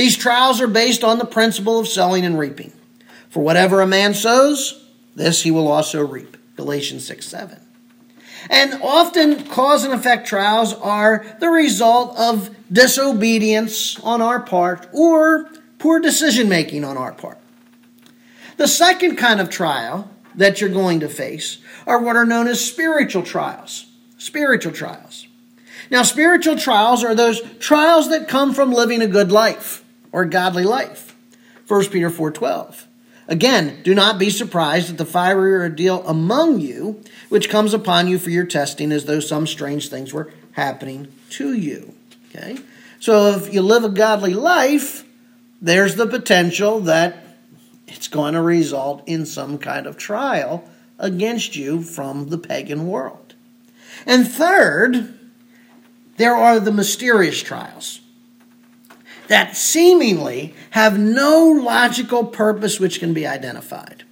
These 0.00 0.16
trials 0.16 0.62
are 0.62 0.66
based 0.66 1.04
on 1.04 1.18
the 1.18 1.26
principle 1.26 1.78
of 1.78 1.86
sowing 1.86 2.24
and 2.24 2.38
reaping. 2.38 2.72
For 3.28 3.42
whatever 3.42 3.82
a 3.82 3.86
man 3.86 4.14
sows, 4.14 4.82
this 5.14 5.42
he 5.42 5.50
will 5.50 5.68
also 5.68 6.00
reap. 6.00 6.38
Galatians 6.56 7.06
6 7.06 7.26
7. 7.26 7.60
And 8.48 8.80
often, 8.82 9.44
cause 9.44 9.84
and 9.84 9.92
effect 9.92 10.26
trials 10.26 10.72
are 10.72 11.26
the 11.38 11.50
result 11.50 12.18
of 12.18 12.48
disobedience 12.72 14.00
on 14.00 14.22
our 14.22 14.40
part 14.40 14.88
or 14.94 15.50
poor 15.78 16.00
decision 16.00 16.48
making 16.48 16.82
on 16.82 16.96
our 16.96 17.12
part. 17.12 17.36
The 18.56 18.68
second 18.68 19.16
kind 19.16 19.38
of 19.38 19.50
trial 19.50 20.10
that 20.34 20.62
you're 20.62 20.70
going 20.70 21.00
to 21.00 21.10
face 21.10 21.58
are 21.86 21.98
what 21.98 22.16
are 22.16 22.24
known 22.24 22.48
as 22.48 22.66
spiritual 22.66 23.22
trials. 23.22 23.84
Spiritual 24.16 24.72
trials. 24.72 25.26
Now, 25.90 26.04
spiritual 26.04 26.56
trials 26.56 27.04
are 27.04 27.14
those 27.14 27.42
trials 27.58 28.08
that 28.08 28.28
come 28.28 28.54
from 28.54 28.72
living 28.72 29.02
a 29.02 29.06
good 29.06 29.30
life 29.30 29.79
or 30.12 30.24
godly 30.24 30.64
life. 30.64 31.14
1 31.66 31.90
Peter 31.90 32.10
4:12. 32.10 32.86
Again, 33.28 33.80
do 33.84 33.94
not 33.94 34.18
be 34.18 34.28
surprised 34.28 34.90
at 34.90 34.98
the 34.98 35.04
fiery 35.04 35.52
ordeal 35.52 36.02
among 36.06 36.60
you, 36.60 37.00
which 37.28 37.48
comes 37.48 37.72
upon 37.72 38.08
you 38.08 38.18
for 38.18 38.30
your 38.30 38.44
testing, 38.44 38.90
as 38.90 39.04
though 39.04 39.20
some 39.20 39.46
strange 39.46 39.88
things 39.88 40.12
were 40.12 40.32
happening 40.52 41.06
to 41.30 41.52
you. 41.52 41.94
Okay? 42.28 42.58
So 42.98 43.28
if 43.28 43.54
you 43.54 43.62
live 43.62 43.84
a 43.84 43.88
godly 43.88 44.34
life, 44.34 45.04
there's 45.62 45.94
the 45.94 46.06
potential 46.06 46.80
that 46.80 47.24
it's 47.86 48.08
going 48.08 48.34
to 48.34 48.42
result 48.42 49.04
in 49.06 49.26
some 49.26 49.58
kind 49.58 49.86
of 49.86 49.96
trial 49.96 50.68
against 50.98 51.54
you 51.54 51.82
from 51.82 52.30
the 52.30 52.38
pagan 52.38 52.88
world. 52.88 53.34
And 54.06 54.26
third, 54.26 55.18
there 56.16 56.34
are 56.34 56.58
the 56.58 56.72
mysterious 56.72 57.40
trials 57.42 58.00
that 59.30 59.56
seemingly 59.56 60.52
have 60.70 60.98
no 60.98 61.46
logical 61.46 62.24
purpose 62.24 62.80
which 62.80 62.98
can 62.98 63.14
be 63.14 63.28
identified. 63.28 64.02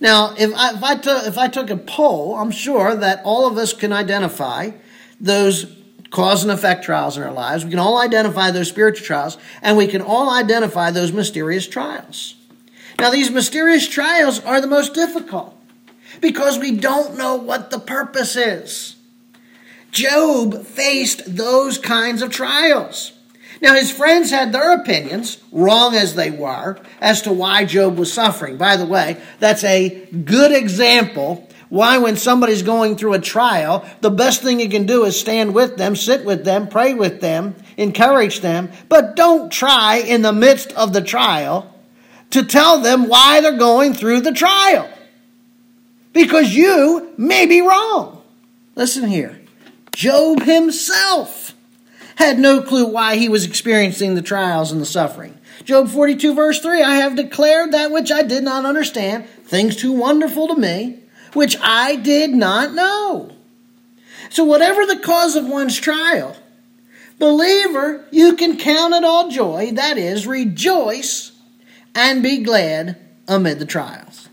Now, 0.00 0.34
if 0.36 0.50
I, 0.56 0.72
if 0.72 1.06
if 1.28 1.38
I 1.38 1.46
took 1.46 1.70
a 1.70 1.76
poll, 1.76 2.34
I'm 2.34 2.50
sure 2.50 2.96
that 2.96 3.22
all 3.22 3.46
of 3.46 3.56
us 3.56 3.72
can 3.72 3.92
identify 3.92 4.72
those 5.20 5.72
cause 6.10 6.42
and 6.42 6.50
effect 6.50 6.84
trials 6.84 7.16
in 7.16 7.22
our 7.22 7.32
lives. 7.32 7.64
We 7.64 7.70
can 7.70 7.78
all 7.78 8.00
identify 8.00 8.50
those 8.50 8.68
spiritual 8.68 9.06
trials, 9.06 9.38
and 9.62 9.76
we 9.76 9.86
can 9.86 10.02
all 10.02 10.30
identify 10.30 10.90
those 10.90 11.12
mysterious 11.12 11.68
trials. 11.68 12.34
Now, 12.98 13.10
these 13.10 13.30
mysterious 13.30 13.86
trials 13.86 14.40
are 14.40 14.60
the 14.60 14.66
most 14.66 14.94
difficult 14.94 15.56
because 16.20 16.58
we 16.58 16.72
don't 16.72 17.16
know 17.16 17.36
what 17.36 17.70
the 17.70 17.78
purpose 17.78 18.34
is. 18.34 18.96
Job 19.92 20.66
faced 20.66 21.36
those 21.36 21.78
kinds 21.78 22.20
of 22.20 22.30
trials. 22.30 23.12
Now, 23.60 23.74
his 23.74 23.90
friends 23.90 24.30
had 24.30 24.52
their 24.52 24.80
opinions, 24.80 25.38
wrong 25.50 25.94
as 25.94 26.14
they 26.14 26.30
were, 26.30 26.78
as 27.00 27.22
to 27.22 27.32
why 27.32 27.64
Job 27.64 27.98
was 27.98 28.12
suffering. 28.12 28.56
By 28.56 28.76
the 28.76 28.86
way, 28.86 29.20
that's 29.40 29.64
a 29.64 30.06
good 30.06 30.52
example 30.52 31.48
why, 31.68 31.98
when 31.98 32.16
somebody's 32.16 32.62
going 32.62 32.96
through 32.96 33.12
a 33.12 33.20
trial, 33.20 33.84
the 34.00 34.10
best 34.10 34.42
thing 34.42 34.58
you 34.58 34.70
can 34.70 34.86
do 34.86 35.04
is 35.04 35.20
stand 35.20 35.54
with 35.54 35.76
them, 35.76 35.96
sit 35.96 36.24
with 36.24 36.44
them, 36.44 36.68
pray 36.68 36.94
with 36.94 37.20
them, 37.20 37.54
encourage 37.76 38.40
them, 38.40 38.70
but 38.88 39.16
don't 39.16 39.52
try 39.52 39.96
in 39.96 40.22
the 40.22 40.32
midst 40.32 40.72
of 40.72 40.94
the 40.94 41.02
trial 41.02 41.74
to 42.30 42.42
tell 42.42 42.80
them 42.80 43.08
why 43.08 43.40
they're 43.40 43.58
going 43.58 43.92
through 43.92 44.22
the 44.22 44.32
trial. 44.32 44.88
Because 46.14 46.54
you 46.54 47.12
may 47.18 47.44
be 47.44 47.60
wrong. 47.60 48.22
Listen 48.74 49.08
here 49.08 49.38
Job 49.92 50.42
himself 50.42 51.54
had 52.18 52.36
no 52.36 52.60
clue 52.60 52.84
why 52.84 53.14
he 53.14 53.28
was 53.28 53.44
experiencing 53.44 54.16
the 54.16 54.22
trials 54.22 54.72
and 54.72 54.80
the 54.80 54.86
suffering. 54.86 55.38
Job 55.62 55.88
42, 55.88 56.34
verse 56.34 56.60
3 56.60 56.82
I 56.82 56.96
have 56.96 57.14
declared 57.14 57.70
that 57.70 57.92
which 57.92 58.10
I 58.10 58.24
did 58.24 58.42
not 58.42 58.64
understand, 58.64 59.26
things 59.44 59.76
too 59.76 59.92
wonderful 59.92 60.48
to 60.48 60.56
me, 60.56 60.98
which 61.34 61.56
I 61.62 61.94
did 61.94 62.30
not 62.30 62.74
know. 62.74 63.30
So, 64.30 64.42
whatever 64.42 64.84
the 64.84 64.98
cause 64.98 65.36
of 65.36 65.46
one's 65.46 65.78
trial, 65.78 66.36
believer, 67.20 68.04
you 68.10 68.34
can 68.34 68.58
count 68.58 68.94
it 68.94 69.04
all 69.04 69.30
joy, 69.30 69.70
that 69.74 69.96
is, 69.96 70.26
rejoice 70.26 71.30
and 71.94 72.20
be 72.20 72.42
glad 72.42 72.96
amid 73.28 73.60
the 73.60 73.64
trials. 73.64 74.28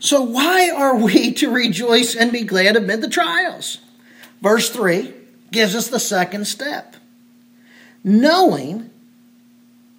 So, 0.00 0.20
why 0.20 0.68
are 0.68 0.96
we 0.96 1.32
to 1.32 1.50
rejoice 1.50 2.14
and 2.14 2.30
be 2.30 2.44
glad 2.44 2.76
amid 2.76 3.00
the 3.00 3.08
trials? 3.08 3.78
Verse 4.42 4.68
3 4.68 5.14
gives 5.50 5.74
us 5.74 5.88
the 5.88 6.00
second 6.00 6.46
step. 6.46 6.96
Knowing 8.02 8.90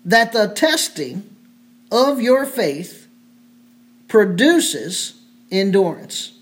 that 0.05 0.31
the 0.31 0.47
testing 0.47 1.35
of 1.91 2.21
your 2.21 2.45
faith 2.45 3.07
produces 4.07 5.13
endurance. 5.51 6.33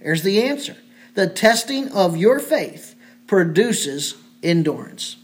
There's 0.00 0.22
the 0.22 0.42
answer. 0.42 0.76
The 1.14 1.26
testing 1.26 1.90
of 1.92 2.16
your 2.16 2.38
faith 2.38 2.94
produces 3.26 4.14
endurance. 4.42 5.16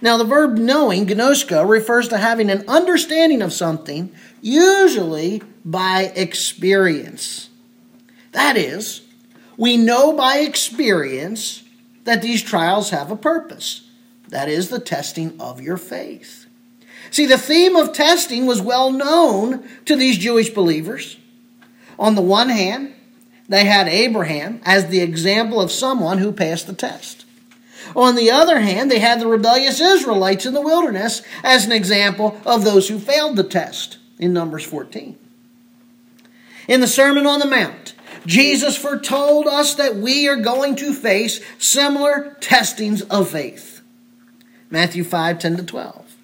Now, 0.00 0.16
the 0.16 0.24
verb 0.24 0.56
knowing, 0.56 1.06
gnosko, 1.06 1.68
refers 1.68 2.08
to 2.08 2.18
having 2.18 2.50
an 2.50 2.64
understanding 2.68 3.42
of 3.42 3.52
something, 3.52 4.12
usually 4.40 5.42
by 5.64 6.12
experience. 6.14 7.48
That 8.32 8.56
is, 8.56 9.02
we 9.56 9.76
know 9.76 10.12
by 10.12 10.38
experience 10.38 11.61
that 12.04 12.22
these 12.22 12.42
trials 12.42 12.90
have 12.90 13.10
a 13.10 13.16
purpose. 13.16 13.88
That 14.28 14.48
is 14.48 14.68
the 14.68 14.80
testing 14.80 15.40
of 15.40 15.60
your 15.60 15.76
faith. 15.76 16.46
See, 17.10 17.26
the 17.26 17.38
theme 17.38 17.76
of 17.76 17.92
testing 17.92 18.46
was 18.46 18.62
well 18.62 18.90
known 18.90 19.68
to 19.84 19.96
these 19.96 20.16
Jewish 20.18 20.50
believers. 20.50 21.18
On 21.98 22.14
the 22.14 22.22
one 22.22 22.48
hand, 22.48 22.94
they 23.48 23.64
had 23.64 23.88
Abraham 23.88 24.60
as 24.64 24.86
the 24.86 25.00
example 25.00 25.60
of 25.60 25.70
someone 25.70 26.18
who 26.18 26.32
passed 26.32 26.66
the 26.66 26.72
test. 26.72 27.26
On 27.94 28.14
the 28.14 28.30
other 28.30 28.60
hand, 28.60 28.90
they 28.90 29.00
had 29.00 29.20
the 29.20 29.26
rebellious 29.26 29.80
Israelites 29.80 30.46
in 30.46 30.54
the 30.54 30.60
wilderness 30.60 31.22
as 31.44 31.66
an 31.66 31.72
example 31.72 32.40
of 32.46 32.64
those 32.64 32.88
who 32.88 32.98
failed 32.98 33.36
the 33.36 33.44
test 33.44 33.98
in 34.18 34.32
Numbers 34.32 34.64
14. 34.64 35.18
In 36.68 36.80
the 36.80 36.86
Sermon 36.86 37.26
on 37.26 37.40
the 37.40 37.46
Mount, 37.46 37.91
Jesus 38.26 38.76
foretold 38.76 39.46
us 39.46 39.74
that 39.74 39.96
we 39.96 40.28
are 40.28 40.36
going 40.36 40.76
to 40.76 40.94
face 40.94 41.40
similar 41.58 42.36
testings 42.40 43.02
of 43.02 43.28
faith. 43.28 43.82
Matthew 44.70 45.04
5 45.04 45.38
10 45.38 45.56
to 45.56 45.64
12. 45.64 46.16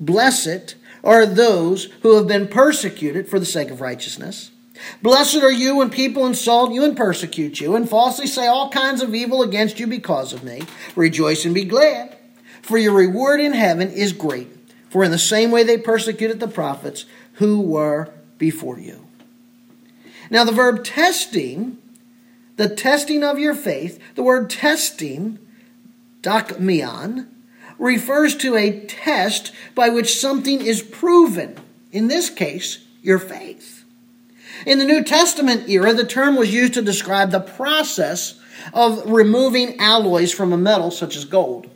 Blessed 0.00 0.76
are 1.04 1.26
those 1.26 1.84
who 2.02 2.16
have 2.16 2.26
been 2.26 2.48
persecuted 2.48 3.28
for 3.28 3.38
the 3.38 3.46
sake 3.46 3.70
of 3.70 3.80
righteousness. 3.80 4.50
Blessed 5.00 5.36
are 5.42 5.52
you 5.52 5.76
when 5.76 5.90
people 5.90 6.26
insult 6.26 6.72
you 6.72 6.84
and 6.84 6.96
persecute 6.96 7.60
you 7.60 7.76
and 7.76 7.88
falsely 7.88 8.26
say 8.26 8.46
all 8.46 8.70
kinds 8.70 9.02
of 9.02 9.14
evil 9.14 9.42
against 9.42 9.78
you 9.78 9.86
because 9.86 10.32
of 10.32 10.42
me. 10.42 10.62
Rejoice 10.96 11.44
and 11.44 11.54
be 11.54 11.64
glad, 11.64 12.16
for 12.62 12.78
your 12.78 12.94
reward 12.94 13.40
in 13.40 13.52
heaven 13.52 13.90
is 13.92 14.12
great. 14.12 14.48
For 14.90 15.04
in 15.04 15.10
the 15.10 15.18
same 15.18 15.50
way 15.50 15.62
they 15.62 15.78
persecuted 15.78 16.40
the 16.40 16.48
prophets 16.48 17.06
who 17.34 17.60
were 17.60 18.12
before 18.38 18.78
you. 18.78 19.06
Now, 20.32 20.44
the 20.44 20.52
verb 20.52 20.82
testing, 20.82 21.76
the 22.56 22.74
testing 22.74 23.22
of 23.22 23.38
your 23.38 23.54
faith, 23.54 24.00
the 24.14 24.22
word 24.22 24.48
testing, 24.48 25.38
dokmion, 26.22 27.26
refers 27.78 28.34
to 28.36 28.56
a 28.56 28.80
test 28.86 29.52
by 29.74 29.90
which 29.90 30.18
something 30.18 30.62
is 30.62 30.80
proven. 30.80 31.58
In 31.92 32.08
this 32.08 32.30
case, 32.30 32.82
your 33.02 33.18
faith. 33.18 33.84
In 34.64 34.78
the 34.78 34.86
New 34.86 35.04
Testament 35.04 35.68
era, 35.68 35.92
the 35.92 36.06
term 36.06 36.36
was 36.36 36.50
used 36.50 36.72
to 36.74 36.82
describe 36.82 37.30
the 37.30 37.38
process 37.38 38.40
of 38.72 39.10
removing 39.10 39.78
alloys 39.78 40.32
from 40.32 40.54
a 40.54 40.56
metal 40.56 40.90
such 40.90 41.14
as 41.14 41.26
gold. 41.26 41.68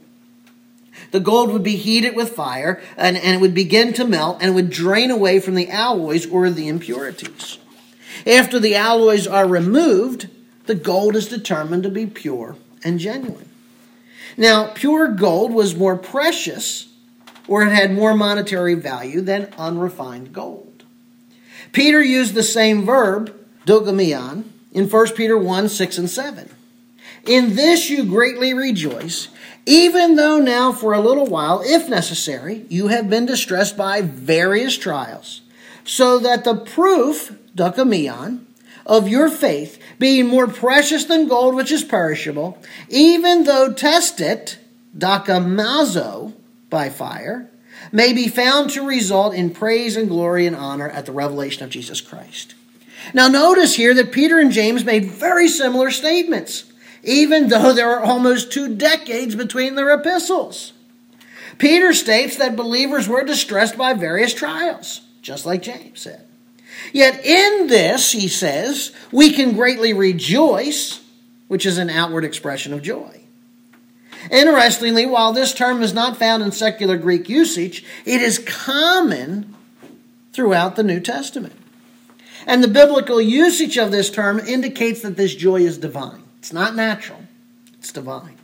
The 1.10 1.20
gold 1.20 1.52
would 1.52 1.62
be 1.62 1.76
heated 1.76 2.16
with 2.16 2.30
fire 2.30 2.80
and, 2.96 3.18
and 3.18 3.34
it 3.34 3.40
would 3.42 3.54
begin 3.54 3.92
to 3.92 4.06
melt 4.06 4.38
and 4.40 4.52
it 4.52 4.54
would 4.54 4.70
drain 4.70 5.10
away 5.10 5.40
from 5.40 5.56
the 5.56 5.68
alloys 5.68 6.24
or 6.24 6.48
the 6.48 6.68
impurities. 6.68 7.58
After 8.24 8.60
the 8.60 8.76
alloys 8.76 9.26
are 9.26 9.46
removed, 9.46 10.28
the 10.66 10.74
gold 10.74 11.16
is 11.16 11.28
determined 11.28 11.82
to 11.82 11.90
be 11.90 12.06
pure 12.06 12.56
and 12.84 13.00
genuine. 13.00 13.48
Now, 14.36 14.72
pure 14.74 15.08
gold 15.08 15.52
was 15.52 15.74
more 15.74 15.96
precious 15.96 16.88
or 17.48 17.62
it 17.62 17.72
had 17.72 17.92
more 17.92 18.14
monetary 18.14 18.74
value 18.74 19.20
than 19.20 19.52
unrefined 19.58 20.32
gold. 20.32 20.84
Peter 21.72 22.02
used 22.02 22.34
the 22.34 22.42
same 22.42 22.84
verb, 22.84 23.34
dogamion, 23.66 24.44
in 24.72 24.88
1 24.88 25.14
Peter 25.14 25.38
1 25.38 25.68
6 25.68 25.98
and 25.98 26.10
7. 26.10 26.50
In 27.26 27.56
this 27.56 27.90
you 27.90 28.04
greatly 28.04 28.54
rejoice, 28.54 29.28
even 29.64 30.14
though 30.16 30.38
now 30.38 30.72
for 30.72 30.92
a 30.92 31.00
little 31.00 31.26
while, 31.26 31.62
if 31.64 31.88
necessary, 31.88 32.64
you 32.68 32.88
have 32.88 33.10
been 33.10 33.26
distressed 33.26 33.76
by 33.76 34.00
various 34.00 34.76
trials, 34.76 35.40
so 35.84 36.18
that 36.18 36.44
the 36.44 36.54
proof, 36.54 37.36
dogamion, 37.56 38.44
of 38.86 39.08
your 39.08 39.28
faith, 39.28 39.82
being 39.98 40.28
more 40.28 40.46
precious 40.46 41.04
than 41.04 41.26
gold 41.26 41.54
which 41.54 41.72
is 41.72 41.82
perishable, 41.82 42.56
even 42.88 43.44
though 43.44 43.72
tested, 43.72 44.56
dokamazo, 44.96 46.32
by 46.70 46.88
fire, 46.88 47.50
may 47.90 48.12
be 48.12 48.28
found 48.28 48.70
to 48.70 48.86
result 48.86 49.34
in 49.34 49.50
praise 49.50 49.96
and 49.96 50.08
glory 50.08 50.46
and 50.46 50.54
honor 50.54 50.88
at 50.88 51.06
the 51.06 51.12
revelation 51.12 51.64
of 51.64 51.70
Jesus 51.70 52.00
Christ. 52.00 52.54
Now, 53.12 53.28
notice 53.28 53.74
here 53.74 53.94
that 53.94 54.12
Peter 54.12 54.38
and 54.38 54.52
James 54.52 54.84
made 54.84 55.10
very 55.10 55.48
similar 55.48 55.90
statements, 55.90 56.64
even 57.02 57.48
though 57.48 57.72
there 57.72 57.90
are 57.90 58.04
almost 58.04 58.52
two 58.52 58.74
decades 58.74 59.34
between 59.34 59.74
their 59.74 59.92
epistles. 59.92 60.72
Peter 61.58 61.92
states 61.92 62.36
that 62.36 62.56
believers 62.56 63.08
were 63.08 63.24
distressed 63.24 63.76
by 63.76 63.94
various 63.94 64.34
trials, 64.34 65.02
just 65.22 65.46
like 65.46 65.62
James 65.62 66.00
said. 66.00 66.25
Yet 66.92 67.24
in 67.24 67.66
this, 67.66 68.12
he 68.12 68.28
says, 68.28 68.92
we 69.12 69.32
can 69.32 69.54
greatly 69.54 69.92
rejoice, 69.92 71.00
which 71.48 71.66
is 71.66 71.78
an 71.78 71.90
outward 71.90 72.24
expression 72.24 72.72
of 72.72 72.82
joy. 72.82 73.20
Interestingly, 74.30 75.06
while 75.06 75.32
this 75.32 75.54
term 75.54 75.82
is 75.82 75.94
not 75.94 76.16
found 76.16 76.42
in 76.42 76.52
secular 76.52 76.96
Greek 76.96 77.28
usage, 77.28 77.84
it 78.04 78.20
is 78.20 78.38
common 78.38 79.54
throughout 80.32 80.76
the 80.76 80.82
New 80.82 81.00
Testament. 81.00 81.54
And 82.46 82.62
the 82.62 82.68
biblical 82.68 83.20
usage 83.20 83.76
of 83.76 83.90
this 83.90 84.10
term 84.10 84.38
indicates 84.38 85.02
that 85.02 85.16
this 85.16 85.34
joy 85.34 85.62
is 85.62 85.78
divine. 85.78 86.22
It's 86.38 86.52
not 86.52 86.76
natural, 86.76 87.20
it's 87.78 87.92
divine. 87.92 88.36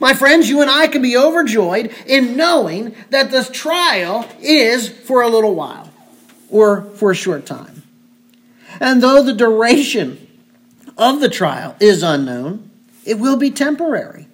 My 0.00 0.14
friends, 0.14 0.48
you 0.48 0.60
and 0.60 0.70
I 0.70 0.86
can 0.86 1.02
be 1.02 1.16
overjoyed 1.16 1.92
in 2.06 2.36
knowing 2.36 2.94
that 3.10 3.30
this 3.30 3.50
trial 3.50 4.28
is 4.40 4.88
for 4.88 5.22
a 5.22 5.28
little 5.28 5.54
while 5.54 5.87
or 6.50 6.82
for 6.94 7.10
a 7.10 7.16
short 7.16 7.46
time. 7.46 7.82
And 8.80 9.02
though 9.02 9.22
the 9.22 9.32
duration 9.32 10.26
of 10.96 11.20
the 11.20 11.28
trial 11.28 11.76
is 11.80 12.02
unknown, 12.02 12.70
it 13.04 13.18
will 13.18 13.36
be 13.36 13.50
temporary. 13.50 14.28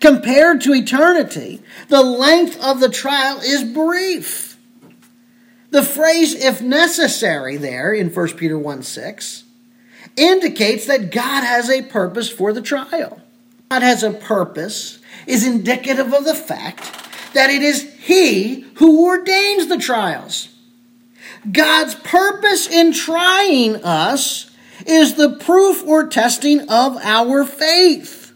Compared 0.00 0.60
to 0.62 0.74
eternity, 0.74 1.62
the 1.88 2.02
length 2.02 2.62
of 2.62 2.80
the 2.80 2.88
trial 2.88 3.38
is 3.38 3.64
brief. 3.64 4.56
The 5.70 5.82
phrase, 5.82 6.34
if 6.34 6.60
necessary, 6.60 7.56
there 7.56 7.92
in 7.92 8.10
1 8.10 8.28
Peter 8.36 8.58
1 8.58 8.82
6, 8.82 9.44
indicates 10.16 10.86
that 10.86 11.10
God 11.10 11.42
has 11.42 11.68
a 11.68 11.82
purpose 11.82 12.30
for 12.30 12.52
the 12.52 12.62
trial. 12.62 13.20
God 13.70 13.82
has 13.82 14.02
a 14.02 14.12
purpose 14.12 15.00
is 15.26 15.46
indicative 15.46 16.12
of 16.12 16.24
the 16.24 16.34
fact 16.34 17.08
that 17.34 17.50
it 17.50 17.62
is 17.62 17.92
He 17.94 18.60
who 18.76 19.06
ordains 19.06 19.66
the 19.66 19.78
trials. 19.78 20.48
God's 21.50 21.94
purpose 21.94 22.68
in 22.68 22.92
trying 22.92 23.76
us 23.84 24.50
is 24.86 25.14
the 25.14 25.36
proof 25.36 25.86
or 25.86 26.06
testing 26.06 26.60
of 26.68 26.96
our 26.96 27.44
faith. 27.44 28.32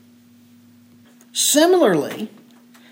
Similarly, 1.33 2.31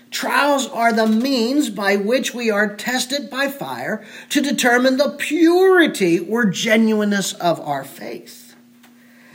Trials 0.09 0.67
are 0.69 0.93
the 0.93 1.05
means 1.05 1.69
by 1.69 1.95
which 1.95 2.33
we 2.33 2.49
are 2.49 2.75
tested 2.75 3.29
by 3.29 3.49
fire 3.49 4.05
to 4.29 4.41
determine 4.41 4.97
the 4.97 5.09
purity 5.09 6.19
or 6.19 6.45
genuineness 6.45 7.33
of 7.33 7.59
our 7.59 7.83
faith. 7.83 8.55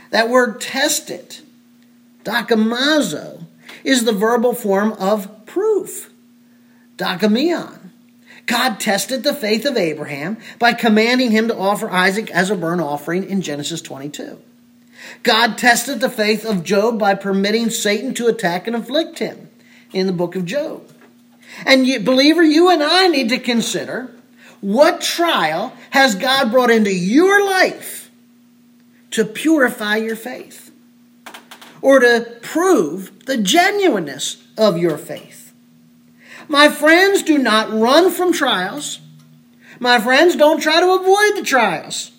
That 0.09 0.29
word 0.29 0.59
tested, 0.59 1.37
dokamazo, 2.23 3.45
is 3.83 4.03
the 4.03 4.11
verbal 4.11 4.53
form 4.53 4.93
of 4.93 5.45
proof, 5.45 6.11
dokamion. 6.97 7.82
God 8.45 8.79
tested 8.79 9.23
the 9.23 9.33
faith 9.33 9.65
of 9.65 9.77
Abraham 9.77 10.37
by 10.59 10.73
commanding 10.73 11.31
him 11.31 11.47
to 11.47 11.55
offer 11.55 11.89
Isaac 11.89 12.29
as 12.31 12.49
a 12.49 12.55
burnt 12.55 12.81
offering 12.81 13.23
in 13.23 13.41
Genesis 13.41 13.81
22. 13.81 14.39
God 15.21 15.57
tested 15.57 15.99
the 15.99 16.09
faith 16.09 16.45
of 16.45 16.63
Job 16.63 16.99
by 16.99 17.15
permitting 17.15 17.69
Satan 17.69 18.13
to 18.15 18.27
attack 18.27 18.67
and 18.67 18.75
afflict 18.75 19.19
him 19.19 19.49
in 19.93 20.07
the 20.07 20.13
book 20.13 20.35
of 20.35 20.45
Job. 20.45 20.89
And 21.65 21.85
you, 21.85 21.99
believer, 21.99 22.41
you 22.41 22.69
and 22.69 22.81
I 22.81 23.07
need 23.07 23.29
to 23.29 23.39
consider 23.39 24.11
what 24.61 25.01
trial 25.01 25.73
has 25.91 26.15
God 26.15 26.51
brought 26.51 26.71
into 26.71 26.93
your 26.93 27.45
life 27.45 28.09
to 29.11 29.25
purify 29.25 29.97
your 29.97 30.15
faith 30.15 30.71
or 31.81 31.99
to 31.99 32.37
prove 32.41 33.25
the 33.25 33.37
genuineness 33.37 34.41
of 34.57 34.77
your 34.77 34.97
faith. 34.97 35.42
My 36.47 36.69
friends, 36.69 37.23
do 37.23 37.37
not 37.37 37.71
run 37.71 38.11
from 38.11 38.33
trials. 38.33 38.99
My 39.79 39.99
friends, 39.99 40.35
don't 40.35 40.61
try 40.61 40.79
to 40.79 40.91
avoid 40.91 41.35
the 41.35 41.43
trials. 41.45 42.11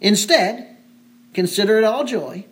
Instead, 0.00 0.76
consider 1.34 1.78
it 1.78 1.84
all 1.84 2.04
joy 2.04 2.44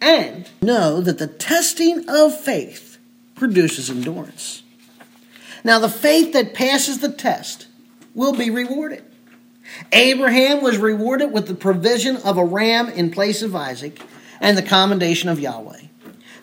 and 0.00 0.48
know 0.62 1.00
that 1.00 1.18
the 1.18 1.26
testing 1.26 2.08
of 2.08 2.38
faith 2.38 2.98
produces 3.34 3.90
endurance. 3.90 4.62
Now, 5.64 5.78
the 5.78 5.88
faith 5.88 6.32
that 6.32 6.54
passes 6.54 6.98
the 6.98 7.10
test 7.10 7.66
will 8.14 8.32
be 8.32 8.50
rewarded. 8.50 9.04
Abraham 9.92 10.62
was 10.62 10.78
rewarded 10.78 11.32
with 11.32 11.48
the 11.48 11.54
provision 11.54 12.16
of 12.18 12.38
a 12.38 12.44
ram 12.44 12.88
in 12.88 13.10
place 13.10 13.42
of 13.42 13.54
Isaac 13.54 14.00
and 14.40 14.56
the 14.56 14.62
commendation 14.62 15.28
of 15.28 15.40
Yahweh. 15.40 15.82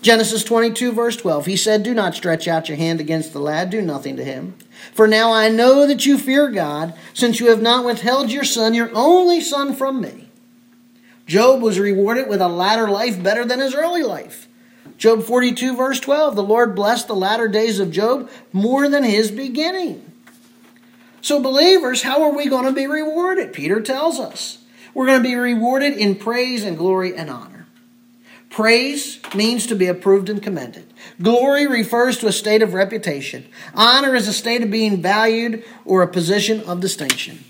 Genesis 0.04 0.44
22, 0.44 0.92
verse 0.92 1.16
12, 1.16 1.46
he 1.46 1.56
said, 1.56 1.82
Do 1.82 1.94
not 1.94 2.14
stretch 2.14 2.46
out 2.46 2.68
your 2.68 2.78
hand 2.78 3.00
against 3.00 3.32
the 3.32 3.40
lad, 3.40 3.70
do 3.70 3.82
nothing 3.82 4.18
to 4.18 4.24
him. 4.24 4.54
For 4.94 5.08
now 5.08 5.32
I 5.32 5.48
know 5.48 5.88
that 5.88 6.06
you 6.06 6.18
fear 6.18 6.52
God, 6.52 6.94
since 7.14 7.40
you 7.40 7.48
have 7.48 7.62
not 7.62 7.86
withheld 7.86 8.30
your 8.30 8.44
son, 8.44 8.74
your 8.74 8.92
only 8.94 9.40
son, 9.40 9.74
from 9.74 10.02
me. 10.02 10.28
Job 11.26 11.62
was 11.62 11.80
rewarded 11.80 12.28
with 12.28 12.42
a 12.42 12.50
latter 12.50 12.90
life 12.90 13.24
better 13.24 13.46
than 13.46 13.62
his 13.62 13.74
early 13.74 14.04
life. 14.04 14.50
Job 14.98 15.24
42, 15.24 15.78
verse 15.78 16.02
12 16.02 16.36
the 16.36 16.44
Lord 16.44 16.76
blessed 16.76 17.08
the 17.08 17.16
latter 17.16 17.48
days 17.48 17.80
of 17.80 17.90
Job 17.90 18.30
more 18.52 18.90
than 18.90 19.06
his 19.06 19.32
beginning. 19.32 20.04
So, 21.22 21.42
believers, 21.42 22.04
how 22.04 22.24
are 22.24 22.36
we 22.36 22.50
going 22.50 22.66
to 22.66 22.74
be 22.74 22.88
rewarded? 22.88 23.54
Peter 23.54 23.80
tells 23.80 24.20
us. 24.20 24.58
We're 24.94 25.08
going 25.08 25.24
to 25.24 25.30
be 25.30 25.36
rewarded 25.36 25.94
in 25.94 26.16
praise 26.16 26.66
and 26.66 26.78
glory 26.78 27.16
and 27.16 27.30
honor. 27.30 27.53
Praise 28.54 29.20
means 29.34 29.66
to 29.66 29.76
be 29.76 29.88
approved 29.88 30.30
and 30.30 30.40
commended. 30.40 30.86
Glory 31.20 31.66
refers 31.66 32.20
to 32.20 32.28
a 32.28 32.32
state 32.32 32.62
of 32.62 32.76
reputation. 32.76 33.48
Honor 33.74 34.14
is 34.16 34.28
a 34.28 34.34
state 34.34 34.62
of 34.62 34.70
being 34.70 35.02
valued 35.02 35.64
or 35.86 36.04
a 36.04 36.08
position 36.08 36.62
of 36.62 36.80
distinction. 36.80 37.44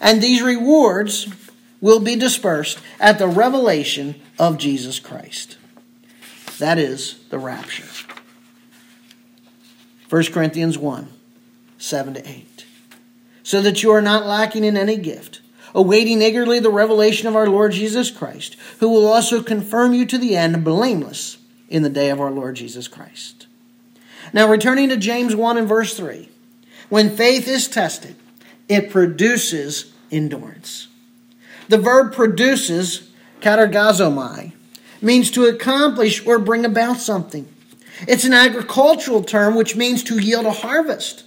And 0.00 0.22
these 0.22 0.42
rewards 0.42 1.26
will 1.80 1.98
be 1.98 2.14
dispersed 2.14 2.78
at 3.00 3.18
the 3.18 3.26
revelation 3.26 4.14
of 4.38 4.56
Jesus 4.56 5.00
Christ. 5.00 5.58
That 6.60 6.78
is 6.78 7.18
the 7.30 7.40
rapture. 7.40 7.88
1 10.08 10.24
Corinthians 10.26 10.78
1 10.78 11.08
7 11.78 12.14
to 12.14 12.28
8. 12.28 12.64
So 13.42 13.60
that 13.62 13.82
you 13.82 13.90
are 13.90 14.00
not 14.00 14.26
lacking 14.26 14.62
in 14.62 14.76
any 14.76 14.96
gift, 14.96 15.40
awaiting 15.76 16.22
eagerly 16.22 16.58
the 16.58 16.70
revelation 16.70 17.28
of 17.28 17.36
our 17.36 17.46
Lord 17.46 17.70
Jesus 17.72 18.10
Christ, 18.10 18.56
who 18.80 18.88
will 18.88 19.06
also 19.06 19.42
confirm 19.42 19.92
you 19.92 20.06
to 20.06 20.16
the 20.16 20.34
end 20.34 20.64
blameless 20.64 21.36
in 21.68 21.82
the 21.82 21.90
day 21.90 22.08
of 22.08 22.18
our 22.18 22.30
Lord 22.30 22.56
Jesus 22.56 22.88
Christ. 22.88 23.46
Now, 24.32 24.48
returning 24.48 24.88
to 24.88 24.96
James 24.96 25.36
1 25.36 25.58
and 25.58 25.68
verse 25.68 25.94
3. 25.94 26.30
When 26.88 27.14
faith 27.14 27.46
is 27.46 27.68
tested, 27.68 28.16
it 28.68 28.90
produces 28.90 29.92
endurance. 30.10 30.88
The 31.68 31.78
verb 31.78 32.14
produces, 32.14 33.10
katergazomai, 33.40 34.52
means 35.02 35.30
to 35.32 35.44
accomplish 35.44 36.26
or 36.26 36.38
bring 36.38 36.64
about 36.64 36.96
something. 36.96 37.46
It's 38.08 38.24
an 38.24 38.32
agricultural 38.32 39.24
term 39.24 39.54
which 39.54 39.76
means 39.76 40.02
to 40.04 40.18
yield 40.18 40.46
a 40.46 40.52
harvest. 40.52 41.24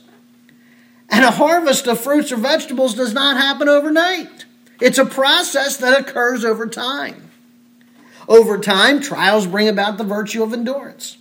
And 1.10 1.26
a 1.26 1.32
harvest 1.32 1.88
of 1.88 2.00
fruits 2.00 2.32
or 2.32 2.38
vegetables 2.38 2.94
does 2.94 3.14
not 3.14 3.38
happen 3.38 3.68
overnight. 3.68 4.46
It's 4.80 4.98
a 4.98 5.06
process 5.06 5.78
that 5.78 6.00
occurs 6.00 6.46
over 6.46 6.68
time. 6.68 7.30
Over 8.28 8.60
time, 8.60 9.02
trials 9.02 9.48
bring 9.48 9.68
about 9.68 9.98
the 9.98 10.04
virtue 10.04 10.44
of 10.44 10.54
endurance. 10.54 11.18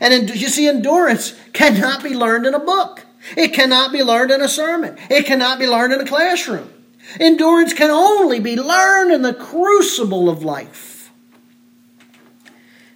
And 0.00 0.30
you 0.30 0.48
see, 0.48 0.66
endurance 0.66 1.38
cannot 1.52 2.02
be 2.02 2.10
learned 2.10 2.46
in 2.46 2.54
a 2.54 2.58
book. 2.58 3.06
It 3.36 3.52
cannot 3.52 3.92
be 3.92 4.02
learned 4.02 4.30
in 4.30 4.40
a 4.40 4.48
sermon. 4.48 4.98
It 5.08 5.26
cannot 5.26 5.58
be 5.58 5.66
learned 5.66 5.92
in 5.92 6.00
a 6.00 6.06
classroom. 6.06 6.70
Endurance 7.18 7.72
can 7.72 7.90
only 7.90 8.40
be 8.40 8.56
learned 8.56 9.12
in 9.12 9.22
the 9.22 9.34
crucible 9.34 10.28
of 10.28 10.42
life. 10.42 11.10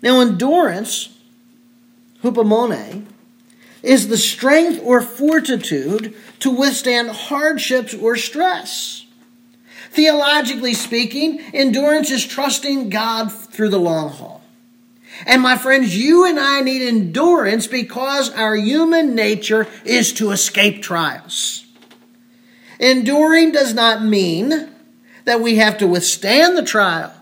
Now, 0.03 0.21
endurance, 0.21 1.17
hupomone, 2.23 3.07
is 3.85 4.09
the 4.09 4.17
strength 4.17 4.81
or 4.83 5.03
fortitude 5.03 6.15
to 6.41 6.51
withstand 6.51 7.11
hardships 7.11 7.95
or 7.95 8.17
stress. 8.17 9.07
Theologically 9.91 10.75
speaking, 10.75 11.41
endurance 11.53 12.11
is 12.11 12.27
trusting 12.27 12.89
God 12.89 13.31
through 13.31 13.69
the 13.69 13.79
long 13.79 14.09
haul. 14.09 14.43
And 15.27 15.43
my 15.43 15.57
friends, 15.57 15.97
you 15.97 16.27
and 16.27 16.41
I 16.41 16.61
need 16.63 16.83
endurance 16.83 17.69
because 17.69 18.31
our 18.31 18.57
human 18.57 19.15
nature 19.15 19.69
is 19.85 20.13
to 20.15 20.33
escape 20.33 20.83
trials. 20.83 21.65
Enduring 22.81 23.53
does 23.53 23.75
not 23.75 24.03
mean 24.03 24.69
that 25.25 25.41
we 25.41 25.57
have 25.57 25.79
to 25.79 25.87
withstand 25.87 26.57
the 26.57 26.65
trial. 26.65 27.13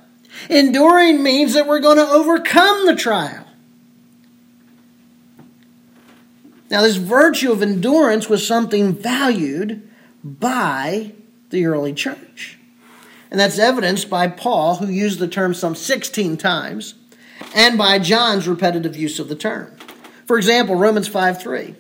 Enduring 0.48 1.22
means 1.22 1.54
that 1.54 1.66
we're 1.66 1.80
going 1.80 1.98
to 1.98 2.08
overcome 2.08 2.86
the 2.86 2.96
trial. 2.96 3.44
Now, 6.72 6.80
this 6.80 6.96
virtue 6.96 7.52
of 7.52 7.60
endurance 7.60 8.30
was 8.30 8.46
something 8.46 8.94
valued 8.94 9.86
by 10.24 11.12
the 11.50 11.66
early 11.66 11.92
church. 11.92 12.58
And 13.30 13.38
that's 13.38 13.58
evidenced 13.58 14.08
by 14.08 14.28
Paul, 14.28 14.76
who 14.76 14.86
used 14.86 15.18
the 15.18 15.28
term 15.28 15.52
some 15.52 15.74
16 15.74 16.38
times, 16.38 16.94
and 17.54 17.76
by 17.76 17.98
John's 17.98 18.48
repetitive 18.48 18.96
use 18.96 19.18
of 19.18 19.28
the 19.28 19.34
term. 19.34 19.76
For 20.24 20.38
example, 20.38 20.74
Romans 20.74 21.08
5 21.08 21.42
3. 21.42 21.74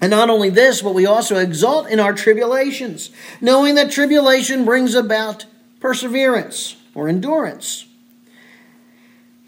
And 0.00 0.10
not 0.10 0.30
only 0.30 0.48
this, 0.48 0.80
but 0.80 0.94
we 0.94 1.04
also 1.04 1.36
exult 1.36 1.86
in 1.86 2.00
our 2.00 2.14
tribulations, 2.14 3.10
knowing 3.42 3.74
that 3.74 3.90
tribulation 3.90 4.64
brings 4.64 4.94
about 4.94 5.44
perseverance 5.80 6.76
or 6.94 7.10
endurance. 7.10 7.84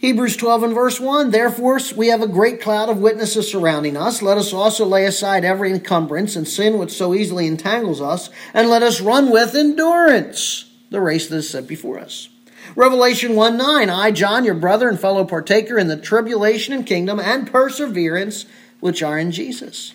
Hebrews 0.04 0.36
12 0.36 0.64
and 0.64 0.74
verse 0.74 1.00
1 1.00 1.30
Therefore, 1.30 1.80
we 1.96 2.08
have 2.08 2.20
a 2.20 2.26
great 2.26 2.60
cloud 2.60 2.90
of 2.90 2.98
witnesses 2.98 3.50
surrounding 3.50 3.96
us. 3.96 4.20
Let 4.20 4.36
us 4.36 4.52
also 4.52 4.84
lay 4.84 5.06
aside 5.06 5.46
every 5.46 5.70
encumbrance 5.70 6.36
and 6.36 6.46
sin 6.46 6.76
which 6.76 6.92
so 6.92 7.14
easily 7.14 7.46
entangles 7.46 8.02
us, 8.02 8.28
and 8.52 8.68
let 8.68 8.82
us 8.82 9.00
run 9.00 9.30
with 9.30 9.54
endurance 9.54 10.70
the 10.90 11.00
race 11.00 11.28
that 11.28 11.36
is 11.36 11.48
set 11.48 11.66
before 11.66 11.98
us. 11.98 12.28
Revelation 12.76 13.34
1 13.34 13.56
9 13.56 13.88
I, 13.88 14.10
John, 14.10 14.44
your 14.44 14.56
brother 14.56 14.90
and 14.90 15.00
fellow 15.00 15.24
partaker 15.24 15.78
in 15.78 15.88
the 15.88 15.96
tribulation 15.96 16.74
and 16.74 16.86
kingdom 16.86 17.18
and 17.18 17.50
perseverance 17.50 18.44
which 18.80 19.02
are 19.02 19.18
in 19.18 19.32
Jesus. 19.32 19.94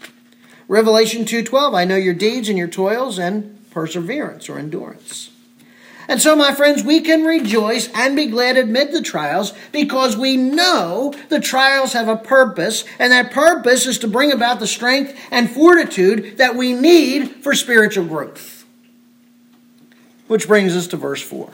Revelation 0.68 1.24
2:12 1.24 1.76
I 1.76 1.86
know 1.86 1.98
your 1.98 2.16
deeds 2.16 2.50
and 2.50 2.58
your 2.58 2.68
toils 2.68 3.20
and 3.20 3.60
perseverance 3.70 4.50
or 4.50 4.58
endurance. 4.58 5.30
And 6.10 6.20
so, 6.20 6.36
my 6.36 6.56
friends, 6.56 6.84
we 6.84 7.02
can 7.02 7.24
rejoice 7.24 7.88
and 7.94 8.16
be 8.16 8.26
glad 8.26 8.58
amid 8.58 8.92
the 8.92 9.02
trials 9.04 9.54
because 9.72 10.18
we 10.18 10.38
know 10.38 11.14
the 11.30 11.40
trials 11.40 11.94
have 11.94 12.08
a 12.08 12.18
purpose, 12.18 12.84
and 12.98 13.12
that 13.12 13.32
purpose 13.32 13.86
is 13.86 14.00
to 14.00 14.08
bring 14.08 14.32
about 14.32 14.60
the 14.60 14.66
strength 14.66 15.16
and 15.30 15.52
fortitude 15.52 16.40
that 16.40 16.56
we 16.56 16.74
need 16.74 17.44
for 17.44 17.54
spiritual 17.54 18.06
growth. 18.06 18.66
Which 20.26 20.48
brings 20.48 20.76
us 20.76 20.88
to 20.88 20.98
verse 20.98 21.22
4. 21.22 21.52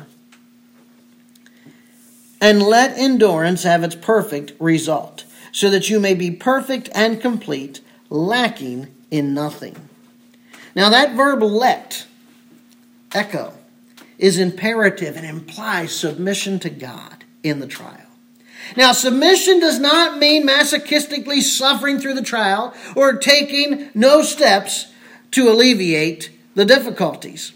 And 2.40 2.64
let 2.64 2.98
endurance 2.98 3.64
have 3.64 3.84
its 3.84 3.96
perfect 3.96 4.54
result, 4.58 5.26
so 5.52 5.70
that 5.70 5.90
you 5.90 6.00
may 6.00 6.14
be 6.14 6.32
perfect 6.32 6.88
and 6.96 7.20
complete, 7.20 7.82
lacking 8.10 8.88
in 9.12 9.34
nothing. 9.34 9.76
Now, 10.76 10.88
that 10.88 11.14
verb 11.14 11.44
let, 11.44 12.06
echo, 13.14 13.54
is 14.18 14.40
imperative 14.40 15.16
and 15.16 15.26
implies 15.26 15.96
submission 15.96 16.60
to 16.60 16.70
God 16.70 17.24
in 17.44 17.60
the 17.60 17.68
trial. 17.68 18.00
Now, 18.76 18.94
submission 18.94 19.60
does 19.60 19.80
not 19.80 20.18
mean 20.18 20.48
masochistically 20.48 21.42
suffering 21.42 22.00
through 22.00 22.16
the 22.16 22.24
trial 22.24 22.74
or 22.96 23.14
taking 23.14 23.90
no 23.94 24.22
steps 24.22 24.88
to 25.32 25.50
alleviate 25.50 26.32
the 26.56 26.66
difficulties. 26.66 27.54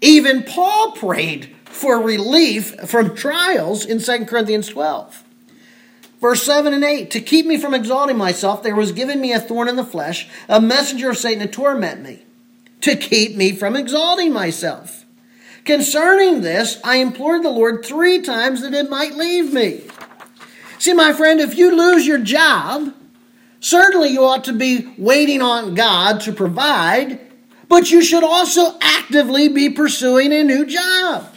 Even 0.00 0.42
Paul 0.42 0.92
prayed 0.92 1.54
for 1.64 2.00
relief 2.00 2.74
from 2.88 3.14
trials 3.14 3.84
in 3.84 4.00
2 4.00 4.24
Corinthians 4.24 4.68
12. 4.68 5.24
Verse 6.20 6.42
7 6.42 6.74
and 6.74 6.84
8 6.84 7.10
To 7.12 7.20
keep 7.20 7.46
me 7.46 7.56
from 7.56 7.74
exalting 7.74 8.16
myself, 8.16 8.62
there 8.62 8.76
was 8.76 8.92
given 8.92 9.20
me 9.20 9.32
a 9.32 9.40
thorn 9.40 9.68
in 9.68 9.76
the 9.76 9.84
flesh, 9.84 10.28
a 10.48 10.60
messenger 10.60 11.10
of 11.10 11.16
Satan 11.16 11.46
to 11.46 11.52
torment 11.52 12.02
me, 12.02 12.24
to 12.82 12.96
keep 12.96 13.36
me 13.36 13.52
from 13.52 13.76
exalting 13.76 14.32
myself. 14.32 14.99
Concerning 15.64 16.40
this, 16.40 16.80
I 16.82 16.96
implored 16.96 17.42
the 17.42 17.50
Lord 17.50 17.84
three 17.84 18.22
times 18.22 18.62
that 18.62 18.74
it 18.74 18.90
might 18.90 19.14
leave 19.14 19.52
me. 19.52 19.84
See, 20.78 20.94
my 20.94 21.12
friend, 21.12 21.40
if 21.40 21.56
you 21.56 21.76
lose 21.76 22.06
your 22.06 22.18
job, 22.18 22.94
certainly 23.60 24.08
you 24.08 24.24
ought 24.24 24.44
to 24.44 24.52
be 24.52 24.94
waiting 24.96 25.42
on 25.42 25.74
God 25.74 26.22
to 26.22 26.32
provide, 26.32 27.20
but 27.68 27.90
you 27.90 28.02
should 28.02 28.24
also 28.24 28.78
actively 28.80 29.48
be 29.48 29.70
pursuing 29.70 30.32
a 30.32 30.42
new 30.42 30.64
job. 30.64 31.32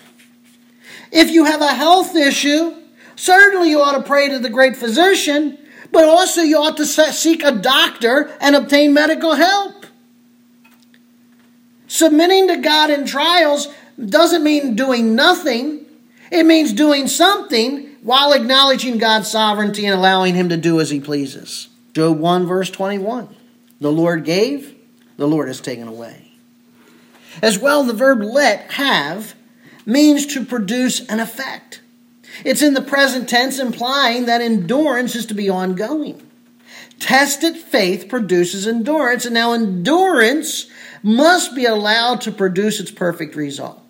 If 1.12 1.30
you 1.30 1.46
have 1.46 1.62
a 1.62 1.74
health 1.74 2.16
issue, 2.16 2.74
certainly 3.16 3.70
you 3.70 3.82
ought 3.82 3.98
to 3.98 4.04
pray 4.04 4.30
to 4.30 4.40
the 4.40 4.50
great 4.50 4.76
physician, 4.76 5.58
but 5.92 6.06
also 6.06 6.42
you 6.42 6.58
ought 6.58 6.78
to 6.78 6.86
seek 6.86 7.44
a 7.44 7.52
doctor 7.52 8.36
and 8.42 8.56
obtain 8.56 8.94
medical 8.94 9.36
help. 9.36 9.86
Submitting 11.88 12.48
to 12.48 12.58
God 12.58 12.90
in 12.90 13.06
trials 13.06 13.68
doesn't 14.00 14.44
mean 14.44 14.76
doing 14.76 15.16
nothing. 15.16 15.86
It 16.32 16.46
means 16.46 16.74
doing 16.74 17.08
something 17.08 17.96
while 18.02 18.34
acknowledging 18.34 18.98
God's 18.98 19.30
sovereignty 19.30 19.86
and 19.86 19.96
allowing 19.96 20.36
Him 20.36 20.50
to 20.50 20.58
do 20.58 20.80
as 20.80 20.90
He 20.90 21.00
pleases. 21.00 21.70
Job 21.94 22.20
1, 22.20 22.46
verse 22.46 22.70
21. 22.70 23.36
The 23.80 23.92
Lord 23.92 24.26
gave, 24.26 24.76
the 25.18 25.28
Lord 25.28 25.48
has 25.48 25.62
taken 25.62 25.88
away. 25.88 26.32
As 27.42 27.60
well, 27.60 27.84
the 27.84 27.94
verb 27.94 28.22
let, 28.22 28.72
have, 28.72 29.36
means 29.86 30.26
to 30.28 30.46
produce 30.46 31.06
an 31.08 31.20
effect. 31.20 31.82
It's 32.44 32.62
in 32.62 32.74
the 32.74 32.82
present 32.82 33.30
tense, 33.30 33.60
implying 33.60 34.26
that 34.26 34.42
endurance 34.42 35.16
is 35.16 35.26
to 35.28 35.34
be 35.34 35.50
ongoing. 35.50 36.22
Tested 37.00 37.58
faith 37.58 38.08
produces 38.08 38.68
endurance, 38.68 39.26
and 39.26 39.34
now 39.34 39.52
endurance 39.52 40.68
must 41.04 41.54
be 41.54 41.66
allowed 41.66 42.22
to 42.22 42.32
produce 42.32 42.80
its 42.80 42.92
perfect 42.92 43.36
result. 43.36 43.83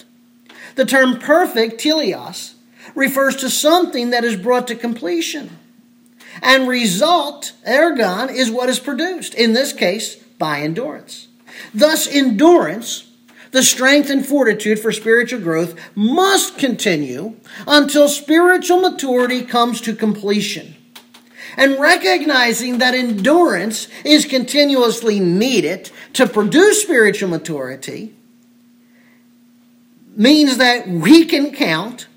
The 0.75 0.85
term 0.85 1.19
perfect, 1.19 1.79
teleios, 1.81 2.53
refers 2.95 3.35
to 3.37 3.49
something 3.49 4.09
that 4.09 4.23
is 4.23 4.35
brought 4.35 4.67
to 4.67 4.75
completion. 4.75 5.57
And 6.41 6.67
result, 6.67 7.53
ergon, 7.67 8.33
is 8.33 8.49
what 8.49 8.69
is 8.69 8.79
produced, 8.79 9.33
in 9.35 9.53
this 9.53 9.71
case, 9.71 10.15
by 10.15 10.61
endurance. 10.61 11.27
Thus, 11.73 12.07
endurance, 12.07 13.09
the 13.51 13.63
strength 13.63 14.09
and 14.09 14.25
fortitude 14.25 14.79
for 14.79 14.91
spiritual 14.91 15.39
growth, 15.39 15.79
must 15.95 16.57
continue 16.57 17.35
until 17.67 18.09
spiritual 18.09 18.79
maturity 18.79 19.43
comes 19.43 19.79
to 19.81 19.95
completion. 19.95 20.75
And 21.55 21.79
recognizing 21.79 22.79
that 22.79 22.95
endurance 22.95 23.87
is 24.03 24.25
continuously 24.25 25.19
needed 25.19 25.91
to 26.13 26.25
produce 26.25 26.81
spiritual 26.81 27.29
maturity, 27.29 28.15
means 30.15 30.57
that 30.57 30.87
we 30.87 31.25
can 31.25 31.51
count 31.51 32.07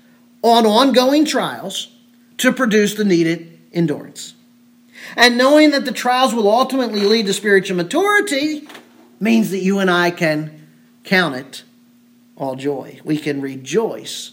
on 0.41 0.65
ongoing 0.65 1.25
trials 1.25 1.89
to 2.37 2.51
produce 2.51 2.95
the 2.95 3.05
needed 3.05 3.59
endurance. 3.73 4.33
And 5.15 5.37
knowing 5.37 5.71
that 5.71 5.85
the 5.85 5.91
trials 5.91 6.33
will 6.33 6.49
ultimately 6.49 7.01
lead 7.01 7.25
to 7.27 7.33
spiritual 7.33 7.77
maturity 7.77 8.67
means 9.19 9.51
that 9.51 9.59
you 9.59 9.79
and 9.79 9.89
I 9.89 10.11
can 10.11 10.67
count 11.03 11.35
it 11.35 11.63
all 12.35 12.55
joy. 12.55 12.99
We 13.03 13.17
can 13.17 13.41
rejoice 13.41 14.31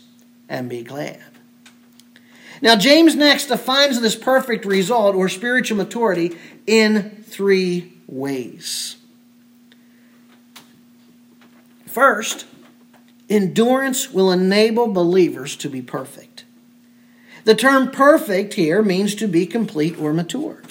and 0.48 0.68
be 0.68 0.82
glad. 0.82 1.20
Now, 2.60 2.76
James 2.76 3.14
next 3.14 3.46
defines 3.46 4.00
this 4.00 4.16
perfect 4.16 4.64
result 4.64 5.14
or 5.14 5.28
spiritual 5.28 5.76
maturity 5.76 6.36
in 6.66 7.22
three 7.22 7.92
ways. 8.06 8.96
First, 11.86 12.46
Endurance 13.28 14.10
will 14.10 14.30
enable 14.30 14.88
believers 14.88 15.56
to 15.56 15.68
be 15.68 15.80
perfect. 15.80 16.44
The 17.44 17.54
term 17.54 17.90
perfect 17.90 18.54
here 18.54 18.82
means 18.82 19.14
to 19.16 19.26
be 19.26 19.46
complete 19.46 19.98
or 19.98 20.12
mature. 20.12 20.62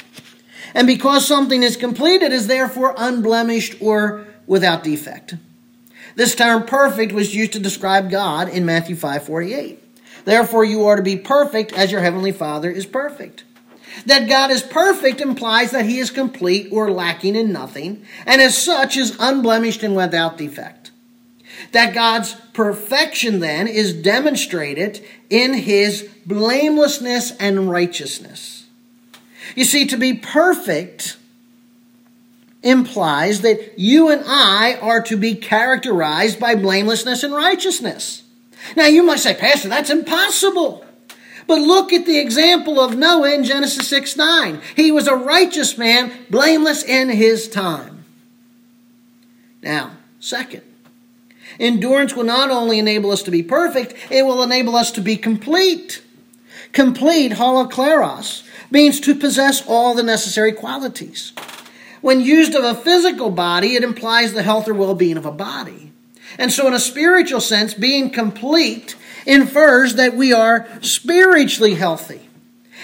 And 0.73 0.87
because 0.87 1.27
something 1.27 1.63
is 1.63 1.77
complete, 1.77 2.21
it 2.21 2.31
is 2.31 2.47
therefore 2.47 2.95
unblemished 2.97 3.75
or 3.79 4.25
without 4.47 4.83
defect. 4.83 5.35
This 6.15 6.35
term 6.35 6.63
perfect 6.65 7.11
was 7.11 7.35
used 7.35 7.53
to 7.53 7.59
describe 7.59 8.09
God 8.09 8.49
in 8.49 8.65
Matthew 8.65 8.95
5:48. 8.95 9.79
Therefore, 10.25 10.63
you 10.63 10.85
are 10.85 10.95
to 10.95 11.01
be 11.01 11.17
perfect 11.17 11.73
as 11.73 11.91
your 11.91 12.01
heavenly 12.01 12.31
Father 12.31 12.69
is 12.71 12.85
perfect. 12.85 13.43
That 14.05 14.29
God 14.29 14.51
is 14.51 14.61
perfect 14.61 15.21
implies 15.21 15.71
that 15.71 15.85
he 15.85 15.99
is 15.99 16.09
complete 16.09 16.69
or 16.71 16.91
lacking 16.91 17.35
in 17.35 17.51
nothing, 17.51 18.03
and 18.25 18.41
as 18.41 18.57
such 18.57 18.97
is 18.97 19.15
unblemished 19.19 19.83
and 19.83 19.95
without 19.95 20.37
defect. 20.37 20.82
That 21.73 21.93
God's 21.93 22.33
perfection 22.53 23.39
then 23.39 23.67
is 23.67 23.93
demonstrated 23.93 25.03
in 25.29 25.53
his 25.53 26.09
blamelessness 26.25 27.31
and 27.37 27.69
righteousness. 27.69 28.65
You 29.55 29.65
see, 29.65 29.85
to 29.87 29.97
be 29.97 30.13
perfect 30.13 31.17
implies 32.61 33.41
that 33.41 33.77
you 33.77 34.09
and 34.09 34.23
I 34.25 34.75
are 34.81 35.01
to 35.01 35.17
be 35.17 35.35
characterized 35.35 36.39
by 36.39 36.55
blamelessness 36.55 37.23
and 37.23 37.33
righteousness. 37.33 38.23
Now 38.77 38.87
you 38.87 39.03
might 39.03 39.19
say, 39.19 39.33
Pastor, 39.33 39.67
that's 39.67 39.89
impossible. 39.89 40.85
But 41.47 41.59
look 41.59 41.91
at 41.91 42.05
the 42.05 42.19
example 42.19 42.79
of 42.79 42.95
Noah 42.95 43.33
in 43.33 43.43
Genesis 43.43 43.87
6 43.89 44.15
9. 44.15 44.61
He 44.75 44.91
was 44.91 45.07
a 45.07 45.15
righteous 45.15 45.77
man, 45.77 46.11
blameless 46.29 46.83
in 46.83 47.09
his 47.09 47.49
time. 47.49 48.05
Now, 49.61 49.91
second, 50.19 50.61
endurance 51.59 52.15
will 52.15 52.23
not 52.23 52.49
only 52.49 52.79
enable 52.79 53.11
us 53.11 53.23
to 53.23 53.31
be 53.31 53.43
perfect, 53.43 53.93
it 54.11 54.23
will 54.23 54.43
enable 54.43 54.75
us 54.75 54.91
to 54.91 55.01
be 55.01 55.17
complete. 55.17 56.01
Complete, 56.71 57.33
holokleros, 57.33 58.43
means 58.71 58.99
to 59.01 59.13
possess 59.13 59.65
all 59.67 59.93
the 59.93 60.03
necessary 60.03 60.51
qualities. 60.51 61.33
When 62.01 62.19
used 62.21 62.55
of 62.55 62.63
a 62.63 62.75
physical 62.75 63.29
body, 63.29 63.75
it 63.75 63.83
implies 63.83 64.33
the 64.33 64.43
health 64.43 64.67
or 64.67 64.73
well 64.73 64.95
being 64.95 65.17
of 65.17 65.25
a 65.25 65.31
body. 65.31 65.91
And 66.37 66.51
so, 66.51 66.67
in 66.67 66.73
a 66.73 66.79
spiritual 66.79 67.41
sense, 67.41 67.73
being 67.73 68.09
complete 68.09 68.95
infers 69.25 69.95
that 69.95 70.15
we 70.15 70.33
are 70.33 70.67
spiritually 70.81 71.75
healthy. 71.75 72.21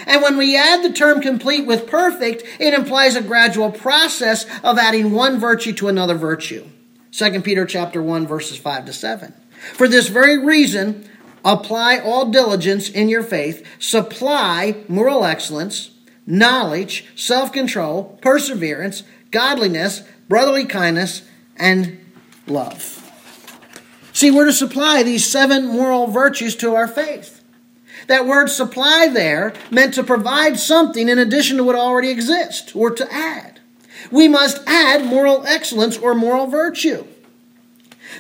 And 0.06 0.22
when 0.22 0.38
we 0.38 0.56
add 0.56 0.84
the 0.84 0.94
term 0.94 1.22
complete 1.22 1.66
with 1.66 1.88
perfect, 1.88 2.44
it 2.60 2.74
implies 2.74 3.16
a 3.16 3.22
gradual 3.22 3.72
process 3.72 4.46
of 4.64 4.78
adding 4.78 5.12
one 5.12 5.40
virtue 5.40 5.74
to 5.74 5.88
another 5.88 6.16
virtue. 6.16 6.66
2 7.12 7.42
Peter 7.42 7.66
chapter 7.66 8.02
1 8.02 8.28
verses 8.28 8.58
5 8.58 8.86
to 8.86 8.94
7. 8.94 9.34
For 9.74 9.88
this 9.88 10.08
very 10.08 10.38
reason, 10.38 11.08
apply 11.44 12.00
all 12.00 12.30
diligence 12.32 12.90
in 12.90 13.10
your 13.10 13.24
faith, 13.24 13.66
supply 13.80 14.84
moral 14.88 15.26
excellence, 15.26 15.92
knowledge, 16.26 17.06
self-control, 17.16 18.20
perseverance, 18.22 19.04
godliness, 19.32 20.04
brotherly 20.28 20.66
kindness, 20.66 21.24
and 21.58 22.00
love. 22.48 22.96
See, 24.14 24.32
we're 24.32 24.46
to 24.46 24.54
supply 24.54 25.04
these 25.04 25.26
seven 25.26 25.68
moral 25.68 26.08
virtues 26.08 26.56
to 26.58 26.76
our 26.76 26.88
faith. 26.88 27.44
That 28.08 28.26
word 28.26 28.50
supply 28.50 29.08
there 29.08 29.54
meant 29.72 29.94
to 29.96 30.04
provide 30.04 30.60
something 30.60 31.10
in 31.10 31.20
addition 31.20 31.58
to 31.58 31.64
what 31.64 31.76
already 31.76 32.10
exists, 32.10 32.76
or 32.76 32.92
to 32.92 33.14
add. 33.14 33.59
We 34.12 34.28
must 34.28 34.62
add 34.68 35.06
moral 35.06 35.46
excellence 35.46 35.98
or 35.98 36.16
moral 36.16 36.48
virtue. 36.48 37.06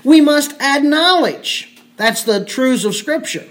We 0.03 0.21
must 0.21 0.53
add 0.59 0.83
knowledge. 0.83 1.77
That's 1.97 2.23
the 2.23 2.45
truths 2.45 2.85
of 2.85 2.95
Scripture. 2.95 3.47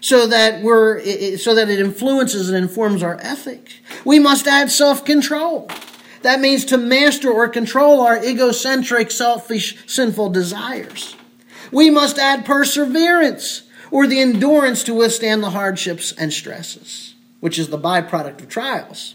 So 0.00 0.26
that 0.26 0.62
we're 0.62 1.36
so 1.36 1.54
that 1.54 1.68
it 1.68 1.80
influences 1.80 2.48
and 2.48 2.56
informs 2.56 3.02
our 3.02 3.18
ethics. 3.20 3.74
We 4.04 4.18
must 4.18 4.46
add 4.46 4.70
self-control. 4.70 5.70
That 6.22 6.40
means 6.40 6.64
to 6.66 6.76
master 6.76 7.30
or 7.30 7.48
control 7.48 8.00
our 8.00 8.22
egocentric, 8.22 9.10
selfish, 9.10 9.76
sinful 9.86 10.30
desires. 10.30 11.16
We 11.72 11.90
must 11.90 12.18
add 12.18 12.44
perseverance 12.44 13.62
or 13.90 14.06
the 14.06 14.20
endurance 14.20 14.84
to 14.84 14.94
withstand 14.94 15.42
the 15.42 15.50
hardships 15.50 16.12
and 16.12 16.32
stresses, 16.32 17.14
which 17.40 17.58
is 17.58 17.68
the 17.68 17.78
byproduct 17.78 18.40
of 18.40 18.48
trials. 18.48 19.14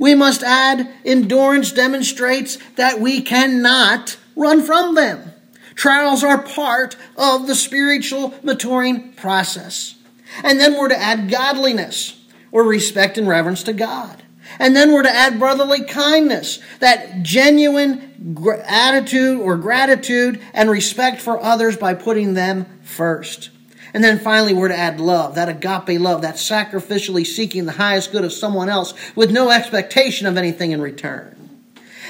We 0.00 0.14
must 0.14 0.42
add 0.42 0.90
endurance 1.04 1.72
demonstrates 1.72 2.56
that 2.76 3.00
we 3.00 3.20
cannot 3.20 4.16
run 4.34 4.62
from 4.62 4.94
them. 4.94 5.34
Trials 5.74 6.24
are 6.24 6.42
part 6.42 6.96
of 7.16 7.46
the 7.46 7.54
spiritual 7.54 8.34
maturing 8.42 9.12
process. 9.12 9.94
And 10.42 10.58
then 10.58 10.78
we're 10.78 10.88
to 10.88 10.98
add 10.98 11.30
godliness 11.30 12.18
or 12.50 12.62
respect 12.62 13.18
and 13.18 13.28
reverence 13.28 13.62
to 13.64 13.74
God. 13.74 14.22
And 14.58 14.74
then 14.74 14.92
we're 14.92 15.02
to 15.02 15.14
add 15.14 15.38
brotherly 15.38 15.84
kindness, 15.84 16.60
that 16.80 17.22
genuine 17.22 18.34
attitude 18.66 19.38
or 19.38 19.56
gratitude 19.58 20.40
and 20.54 20.70
respect 20.70 21.20
for 21.20 21.40
others 21.42 21.76
by 21.76 21.92
putting 21.92 22.32
them 22.32 22.64
first. 22.82 23.50
And 23.92 24.04
then 24.04 24.18
finally, 24.18 24.54
we're 24.54 24.68
to 24.68 24.76
add 24.76 25.00
love, 25.00 25.34
that 25.34 25.48
agape 25.48 26.00
love, 26.00 26.22
that 26.22 26.36
sacrificially 26.36 27.26
seeking 27.26 27.66
the 27.66 27.72
highest 27.72 28.12
good 28.12 28.24
of 28.24 28.32
someone 28.32 28.68
else 28.68 28.94
with 29.16 29.30
no 29.30 29.50
expectation 29.50 30.26
of 30.26 30.36
anything 30.36 30.70
in 30.70 30.80
return. 30.80 31.36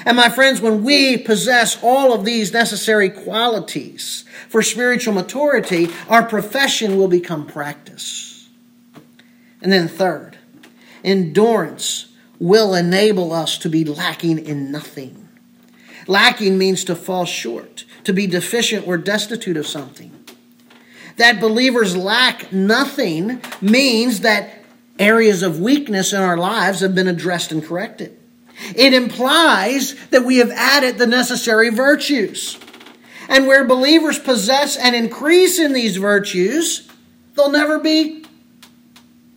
And 0.05 0.17
my 0.17 0.29
friends, 0.29 0.61
when 0.61 0.83
we 0.83 1.17
possess 1.17 1.81
all 1.83 2.13
of 2.13 2.25
these 2.25 2.53
necessary 2.53 3.09
qualities 3.09 4.25
for 4.49 4.61
spiritual 4.61 5.13
maturity, 5.13 5.89
our 6.09 6.23
profession 6.23 6.97
will 6.97 7.07
become 7.07 7.45
practice. 7.45 8.49
And 9.61 9.71
then 9.71 9.87
third, 9.87 10.37
endurance 11.03 12.07
will 12.39 12.73
enable 12.73 13.31
us 13.31 13.57
to 13.59 13.69
be 13.69 13.85
lacking 13.85 14.39
in 14.39 14.71
nothing. 14.71 15.29
Lacking 16.07 16.57
means 16.57 16.83
to 16.85 16.95
fall 16.95 17.25
short, 17.25 17.85
to 18.03 18.13
be 18.13 18.25
deficient 18.25 18.87
or 18.87 18.97
destitute 18.97 19.57
of 19.57 19.67
something. 19.67 20.11
That 21.17 21.39
believers 21.39 21.95
lack 21.95 22.51
nothing 22.51 23.41
means 23.61 24.21
that 24.21 24.63
areas 24.99 25.43
of 25.43 25.59
weakness 25.59 26.13
in 26.13 26.21
our 26.21 26.37
lives 26.37 26.81
have 26.81 26.95
been 26.95 27.07
addressed 27.07 27.51
and 27.51 27.63
corrected. 27.63 28.17
It 28.75 28.93
implies 28.93 29.95
that 30.09 30.25
we 30.25 30.37
have 30.37 30.51
added 30.51 30.97
the 30.97 31.07
necessary 31.07 31.69
virtues. 31.69 32.57
And 33.27 33.47
where 33.47 33.65
believers 33.65 34.19
possess 34.19 34.77
and 34.77 34.95
increase 34.95 35.57
in 35.57 35.73
these 35.73 35.97
virtues, 35.97 36.89
they'll 37.35 37.51
never 37.51 37.79
be 37.79 38.25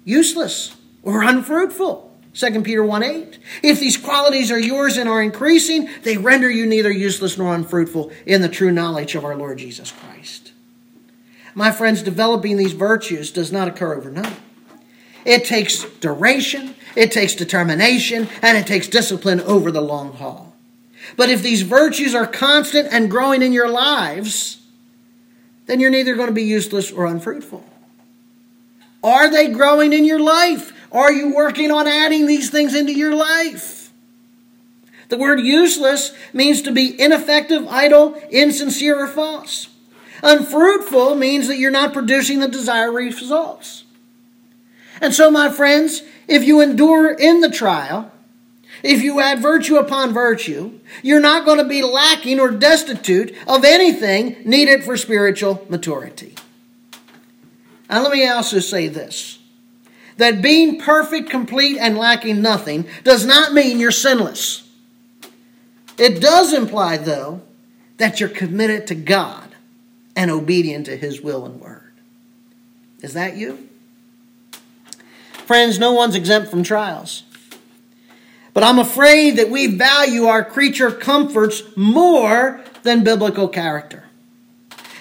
useless 0.04 0.74
or 1.02 1.22
unfruitful. 1.22 2.12
2 2.34 2.62
Peter 2.62 2.82
1 2.82 3.02
8. 3.02 3.38
If 3.62 3.78
these 3.78 3.96
qualities 3.96 4.50
are 4.50 4.58
yours 4.58 4.96
and 4.96 5.08
are 5.08 5.22
increasing, 5.22 5.88
they 6.02 6.16
render 6.16 6.50
you 6.50 6.66
neither 6.66 6.90
useless 6.90 7.38
nor 7.38 7.54
unfruitful 7.54 8.10
in 8.26 8.42
the 8.42 8.48
true 8.48 8.72
knowledge 8.72 9.14
of 9.14 9.24
our 9.24 9.36
Lord 9.36 9.58
Jesus 9.58 9.92
Christ. 9.92 10.53
My 11.54 11.70
friends, 11.70 12.02
developing 12.02 12.56
these 12.56 12.72
virtues 12.72 13.30
does 13.30 13.52
not 13.52 13.68
occur 13.68 13.94
overnight. 13.94 14.38
It 15.24 15.44
takes 15.44 15.84
duration, 16.00 16.74
it 16.96 17.12
takes 17.12 17.34
determination, 17.34 18.28
and 18.42 18.58
it 18.58 18.66
takes 18.66 18.88
discipline 18.88 19.40
over 19.40 19.70
the 19.70 19.80
long 19.80 20.12
haul. 20.12 20.54
But 21.16 21.30
if 21.30 21.42
these 21.42 21.62
virtues 21.62 22.14
are 22.14 22.26
constant 22.26 22.88
and 22.90 23.10
growing 23.10 23.42
in 23.42 23.52
your 23.52 23.68
lives, 23.68 24.60
then 25.66 25.80
you're 25.80 25.90
neither 25.90 26.14
going 26.14 26.28
to 26.28 26.34
be 26.34 26.42
useless 26.42 26.90
or 26.90 27.06
unfruitful. 27.06 27.64
Are 29.02 29.30
they 29.30 29.48
growing 29.48 29.92
in 29.92 30.04
your 30.04 30.20
life? 30.20 30.72
Are 30.90 31.12
you 31.12 31.34
working 31.34 31.70
on 31.70 31.86
adding 31.86 32.26
these 32.26 32.50
things 32.50 32.74
into 32.74 32.92
your 32.92 33.14
life? 33.14 33.92
The 35.08 35.18
word 35.18 35.40
useless 35.40 36.12
means 36.32 36.62
to 36.62 36.72
be 36.72 36.98
ineffective, 37.00 37.66
idle, 37.68 38.20
insincere, 38.30 38.98
or 38.98 39.06
false. 39.06 39.68
Unfruitful 40.24 41.16
means 41.16 41.48
that 41.48 41.58
you're 41.58 41.70
not 41.70 41.92
producing 41.92 42.40
the 42.40 42.48
desired 42.48 42.92
results. 42.92 43.84
And 45.02 45.12
so, 45.12 45.30
my 45.30 45.50
friends, 45.50 46.02
if 46.26 46.44
you 46.44 46.62
endure 46.62 47.12
in 47.12 47.40
the 47.40 47.50
trial, 47.50 48.10
if 48.82 49.02
you 49.02 49.20
add 49.20 49.40
virtue 49.40 49.76
upon 49.76 50.14
virtue, 50.14 50.80
you're 51.02 51.20
not 51.20 51.44
going 51.44 51.58
to 51.58 51.68
be 51.68 51.82
lacking 51.82 52.40
or 52.40 52.50
destitute 52.50 53.36
of 53.46 53.66
anything 53.66 54.36
needed 54.46 54.82
for 54.82 54.96
spiritual 54.96 55.66
maturity. 55.68 56.34
Now, 57.90 58.02
let 58.02 58.12
me 58.12 58.26
also 58.26 58.60
say 58.60 58.88
this 58.88 59.38
that 60.16 60.40
being 60.40 60.80
perfect, 60.80 61.28
complete, 61.28 61.76
and 61.76 61.98
lacking 61.98 62.40
nothing 62.40 62.86
does 63.02 63.26
not 63.26 63.52
mean 63.52 63.78
you're 63.78 63.90
sinless. 63.90 64.66
It 65.98 66.22
does 66.22 66.54
imply, 66.54 66.96
though, 66.96 67.42
that 67.98 68.20
you're 68.20 68.30
committed 68.30 68.86
to 68.86 68.94
God 68.94 69.43
and 70.16 70.30
obedient 70.30 70.86
to 70.86 70.96
His 70.96 71.20
will 71.20 71.44
and 71.44 71.60
word. 71.60 71.92
Is 73.00 73.14
that 73.14 73.36
you? 73.36 73.68
Friends, 75.46 75.78
no 75.78 75.92
one's 75.92 76.14
exempt 76.14 76.50
from 76.50 76.62
trials. 76.62 77.24
But 78.54 78.62
I'm 78.62 78.78
afraid 78.78 79.36
that 79.36 79.50
we 79.50 79.66
value 79.66 80.24
our 80.24 80.44
creature 80.44 80.90
comforts 80.90 81.62
more 81.76 82.62
than 82.82 83.04
biblical 83.04 83.48
character. 83.48 84.04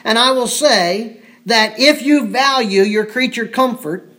And 0.04 0.18
I 0.18 0.32
will 0.32 0.48
say 0.48 1.22
that 1.46 1.80
if 1.80 2.02
you 2.02 2.28
value 2.28 2.82
your 2.82 3.06
creature 3.06 3.48
comfort, 3.48 4.12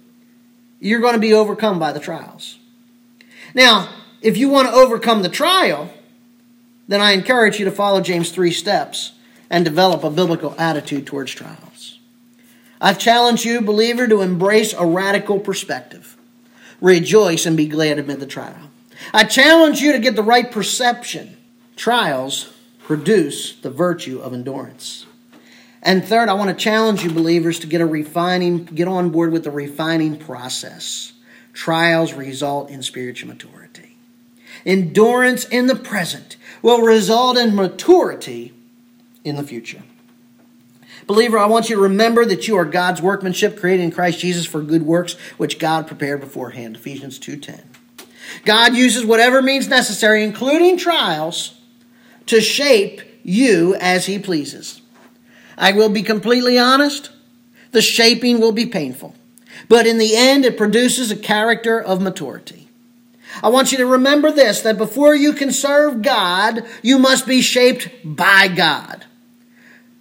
you're 0.80 1.00
going 1.00 1.14
to 1.14 1.20
be 1.20 1.34
overcome 1.34 1.78
by 1.78 1.92
the 1.92 2.00
trials. 2.00 2.58
Now, 3.54 3.88
if 4.22 4.36
you 4.36 4.48
want 4.48 4.68
to 4.68 4.74
overcome 4.74 5.22
the 5.22 5.28
trial, 5.28 5.92
then 6.86 7.00
I 7.00 7.12
encourage 7.12 7.58
you 7.58 7.64
to 7.64 7.70
follow 7.70 8.00
James' 8.00 8.30
three 8.30 8.52
steps 8.52 9.12
and 9.50 9.64
develop 9.64 10.04
a 10.04 10.10
biblical 10.10 10.54
attitude 10.58 11.06
towards 11.06 11.32
trials. 11.32 11.98
I 12.80 12.92
challenge 12.92 13.44
you, 13.44 13.60
believer, 13.60 14.06
to 14.08 14.20
embrace 14.20 14.72
a 14.72 14.84
radical 14.84 15.40
perspective. 15.40 16.16
Rejoice 16.80 17.46
and 17.46 17.56
be 17.56 17.66
glad 17.66 17.98
amid 17.98 18.20
the 18.20 18.26
trial. 18.26 18.70
I 19.12 19.24
challenge 19.24 19.80
you 19.80 19.92
to 19.92 19.98
get 19.98 20.16
the 20.16 20.22
right 20.22 20.50
perception. 20.50 21.36
Trials 21.76 22.52
produce 22.80 23.56
the 23.56 23.70
virtue 23.70 24.20
of 24.20 24.34
endurance. 24.34 25.06
And 25.82 26.04
third, 26.04 26.28
I 26.28 26.34
want 26.34 26.50
to 26.50 26.62
challenge 26.62 27.04
you, 27.04 27.10
believers, 27.10 27.58
to 27.60 27.66
get 27.66 27.80
a 27.80 27.86
refining, 27.86 28.64
get 28.64 28.88
on 28.88 29.10
board 29.10 29.32
with 29.32 29.44
the 29.44 29.50
refining 29.50 30.18
process. 30.18 31.12
Trials 31.52 32.14
result 32.14 32.70
in 32.70 32.82
spiritual 32.82 33.28
maturity. 33.28 33.96
Endurance 34.64 35.44
in 35.44 35.66
the 35.66 35.76
present 35.76 36.36
will 36.62 36.80
result 36.80 37.36
in 37.36 37.54
maturity 37.54 38.54
in 39.24 39.36
the 39.36 39.42
future. 39.42 39.82
Believer, 41.06 41.38
I 41.38 41.46
want 41.46 41.68
you 41.68 41.76
to 41.76 41.82
remember 41.82 42.24
that 42.24 42.48
you 42.48 42.56
are 42.56 42.64
God's 42.64 43.02
workmanship 43.02 43.58
created 43.58 43.82
in 43.82 43.90
Christ 43.90 44.20
Jesus 44.20 44.46
for 44.46 44.62
good 44.62 44.82
works 44.82 45.14
which 45.36 45.58
God 45.58 45.86
prepared 45.86 46.20
beforehand. 46.20 46.76
Ephesians 46.76 47.18
2:10. 47.18 47.62
God 48.44 48.74
uses 48.74 49.04
whatever 49.04 49.42
means 49.42 49.68
necessary, 49.68 50.24
including 50.24 50.76
trials, 50.76 51.54
to 52.26 52.40
shape 52.40 53.02
you 53.22 53.74
as 53.80 54.06
he 54.06 54.18
pleases. 54.18 54.80
I 55.58 55.72
will 55.72 55.90
be 55.90 56.02
completely 56.02 56.58
honest, 56.58 57.10
the 57.72 57.82
shaping 57.82 58.40
will 58.40 58.52
be 58.52 58.66
painful. 58.66 59.14
But 59.68 59.86
in 59.86 59.98
the 59.98 60.16
end, 60.16 60.44
it 60.44 60.56
produces 60.56 61.10
a 61.10 61.16
character 61.16 61.80
of 61.80 62.00
maturity. 62.00 62.68
I 63.42 63.48
want 63.48 63.72
you 63.72 63.78
to 63.78 63.86
remember 63.86 64.30
this 64.30 64.60
that 64.62 64.78
before 64.78 65.14
you 65.14 65.32
can 65.32 65.52
serve 65.52 66.02
God, 66.02 66.64
you 66.82 66.98
must 66.98 67.26
be 67.26 67.40
shaped 67.40 67.88
by 68.04 68.48
God. 68.48 69.04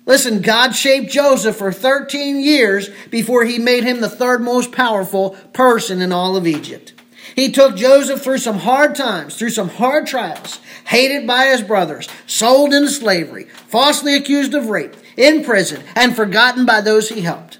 Listen, 0.05 0.41
God 0.41 0.71
shaped 0.71 1.11
Joseph 1.11 1.55
for 1.55 1.71
13 1.71 2.41
years 2.41 2.89
before 3.09 3.45
he 3.45 3.57
made 3.57 3.83
him 3.83 4.01
the 4.01 4.09
third 4.09 4.41
most 4.41 4.71
powerful 4.71 5.31
person 5.53 6.01
in 6.01 6.11
all 6.11 6.35
of 6.35 6.45
Egypt. 6.45 6.93
He 7.35 7.51
took 7.51 7.75
Joseph 7.75 8.21
through 8.21 8.39
some 8.39 8.59
hard 8.59 8.95
times, 8.95 9.37
through 9.37 9.51
some 9.51 9.69
hard 9.69 10.05
trials, 10.05 10.59
hated 10.85 11.25
by 11.25 11.45
his 11.45 11.61
brothers, 11.61 12.07
sold 12.27 12.73
into 12.73 12.89
slavery, 12.89 13.45
falsely 13.67 14.15
accused 14.15 14.53
of 14.53 14.69
rape, 14.69 14.95
in 15.15 15.43
prison, 15.43 15.83
and 15.95 16.15
forgotten 16.15 16.65
by 16.65 16.81
those 16.81 17.09
he 17.09 17.21
helped. 17.21 17.57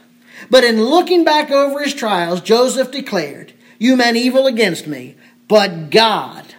But 0.49 0.65
in 0.65 0.83
looking 0.83 1.23
back 1.23 1.49
over 1.49 1.81
his 1.81 1.93
trials, 1.93 2.41
Joseph 2.41 2.91
declared, 2.91 3.53
You 3.79 3.95
meant 3.95 4.17
evil 4.17 4.47
against 4.47 4.85
me, 4.85 5.15
but 5.47 5.89
God 5.89 6.55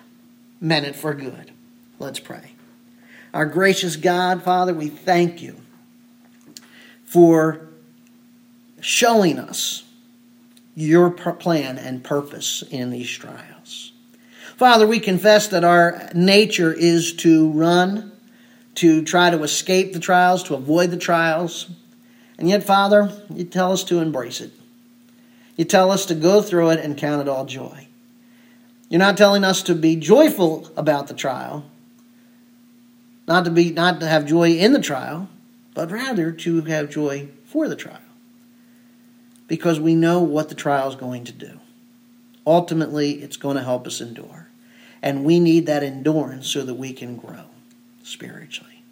meant 0.61 0.87
it 0.87 0.97
for 0.97 1.13
good. 1.13 1.53
Let's 1.99 2.21
pray. 2.21 2.53
Our 3.35 3.47
gracious 3.47 3.97
God, 3.97 4.43
Father, 4.43 4.73
we 4.73 4.89
thank 4.89 5.43
you 5.43 5.61
for 7.15 7.61
showing 8.81 9.39
us 9.39 9.85
your 10.75 11.13
plan 11.13 11.79
and 11.79 12.03
purpose 12.03 12.65
in 12.73 12.91
these 12.91 13.09
trials. 13.09 13.93
Father, 14.57 14.85
we 14.85 14.99
confess 14.99 15.47
that 15.47 15.63
our 15.63 16.11
nature 16.13 16.73
is 16.73 17.13
to 17.15 17.53
run, 17.53 18.11
to 18.75 19.05
try 19.05 19.31
to 19.31 19.45
escape 19.45 19.93
the 19.93 20.01
trials, 20.01 20.43
to 20.43 20.57
avoid 20.57 20.91
the 20.91 20.97
trials. 20.97 21.71
And 22.37 22.49
yet, 22.49 22.65
Father, 22.65 23.13
you 23.33 23.45
tell 23.45 23.71
us 23.71 23.85
to 23.85 24.01
embrace 24.01 24.41
it. 24.41 24.51
You 25.57 25.67
tell 25.67 25.93
us 25.93 26.07
to 26.07 26.17
go 26.17 26.43
through 26.43 26.71
it 26.71 26.81
and 26.81 26.99
count 26.99 27.23
it 27.23 27.29
all 27.29 27.45
joy. 27.45 27.87
You're 28.89 28.99
not 28.99 29.17
telling 29.17 29.45
us 29.45 29.63
to 29.63 29.77
be 29.77 29.95
joyful 29.95 30.69
about 30.77 31.07
the 31.07 31.15
trial, 31.15 31.65
not 33.29 33.45
to 33.45 33.53
be 33.53 33.71
not 33.71 34.01
to 34.01 34.09
have 34.09 34.27
joy 34.27 34.55
in 34.55 34.73
the 34.73 34.81
trial, 34.81 35.29
but 35.75 35.91
rather 35.91 36.33
to 36.33 36.63
have 36.63 36.89
joy 36.89 37.29
for 37.45 37.69
the 37.69 37.77
trial. 37.77 37.99
Because 39.47 39.79
we 39.79 39.95
know 39.95 40.21
what 40.21 40.49
the 40.49 40.55
trial 40.55 40.89
is 40.89 40.95
going 40.95 41.25
to 41.25 41.33
do. 41.33 41.61
Ultimately, 42.47 43.23
it's 43.23 43.37
going 43.37 43.57
to 43.57 43.63
help 43.63 43.87
us 43.87 44.01
endure. 44.01 44.49
And 45.03 45.25
we 45.25 45.39
need 45.39 45.67
that 45.67 45.83
endurance 45.83 46.49
so 46.49 46.65
that 46.65 46.75
we 46.75 46.93
can 46.93 47.17
grow 47.17 47.45
spiritually. 48.03 48.83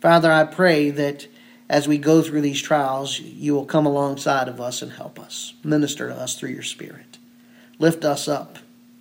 Father, 0.00 0.32
I 0.32 0.44
pray 0.44 0.90
that 0.90 1.26
as 1.68 1.86
we 1.86 1.98
go 1.98 2.22
through 2.22 2.40
these 2.40 2.60
trials, 2.60 3.20
you 3.20 3.54
will 3.54 3.64
come 3.64 3.86
alongside 3.86 4.48
of 4.48 4.60
us 4.60 4.82
and 4.82 4.92
help 4.92 5.18
us. 5.18 5.54
Minister 5.62 6.08
to 6.08 6.14
us 6.14 6.38
through 6.38 6.50
your 6.50 6.62
Spirit. 6.62 7.18
Lift 7.78 8.04
us 8.04 8.28
up. 8.28 8.58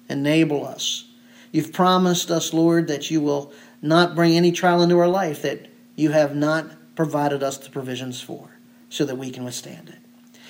Enable 0.10 0.66
us. 0.66 1.06
You've 1.52 1.74
promised 1.74 2.32
us, 2.32 2.54
Lord, 2.54 2.88
that 2.88 3.12
you 3.12 3.20
will 3.22 3.52
not 3.82 4.16
bring 4.16 4.36
any 4.36 4.52
trial 4.52 4.82
into 4.82 5.00
our 5.00 5.08
life 5.08 5.42
that 5.42 5.71
you 5.96 6.12
have 6.12 6.36
not 6.36 6.68
provided 6.96 7.44
us 7.44 7.58
the 7.58 7.70
provisions 7.70 8.22
for 8.22 8.50
so 8.90 9.06
that 9.06 9.16
we 9.16 9.32
can 9.32 9.44
withstand 9.44 9.90
it. 9.90 10.00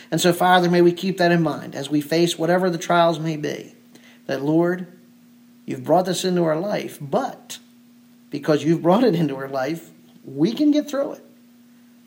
And 0.10 0.20
so, 0.20 0.34
Father, 0.34 0.70
may 0.70 0.82
we 0.82 0.92
keep 0.92 1.18
that 1.18 1.32
in 1.32 1.42
mind 1.42 1.76
as 1.76 1.90
we 1.90 2.02
face 2.02 2.38
whatever 2.38 2.70
the 2.70 2.78
trials 2.78 3.20
may 3.20 3.38
be. 3.38 3.76
That, 4.26 4.42
Lord, 4.42 4.88
you've 5.66 5.84
brought 5.84 6.06
this 6.06 6.26
into 6.26 6.44
our 6.44 6.60
life, 6.60 6.98
but 7.00 7.60
because 8.30 8.64
you've 8.64 8.82
brought 8.82 9.04
it 9.04 9.16
into 9.16 9.36
our 9.36 9.48
life, 9.48 9.90
we 10.26 10.54
can 10.54 10.72
get 10.72 10.90
through 10.90 11.14
it. 11.14 11.26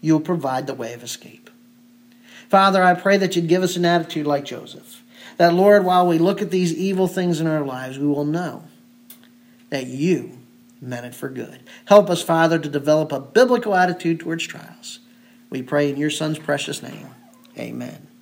You'll 0.00 0.20
provide 0.20 0.66
the 0.66 0.74
way 0.74 0.92
of 0.92 1.02
escape. 1.02 1.48
Father, 2.48 2.82
I 2.82 2.94
pray 2.94 3.16
that 3.16 3.36
you'd 3.36 3.48
give 3.48 3.62
us 3.62 3.76
an 3.76 3.86
attitude 3.86 4.26
like 4.26 4.44
Joseph. 4.44 5.02
That, 5.38 5.54
Lord, 5.54 5.84
while 5.84 6.06
we 6.06 6.18
look 6.18 6.42
at 6.42 6.50
these 6.50 6.74
evil 6.74 7.08
things 7.08 7.40
in 7.40 7.46
our 7.46 7.64
lives, 7.64 7.98
we 7.98 8.06
will 8.06 8.24
know 8.24 8.64
that 9.70 9.86
you 9.86 10.38
meant 10.84 11.06
it 11.06 11.14
for 11.14 11.28
good. 11.28 11.60
Help 11.86 12.10
us, 12.10 12.22
Father, 12.22 12.58
to 12.58 12.68
develop 12.68 13.12
a 13.12 13.20
biblical 13.20 13.74
attitude 13.74 14.20
towards 14.20 14.46
trials. 14.46 15.00
We 15.50 15.62
pray 15.62 15.90
in 15.90 15.96
your 15.96 16.10
Son's 16.10 16.38
precious 16.38 16.82
name. 16.82 17.08
Amen. 17.58 18.13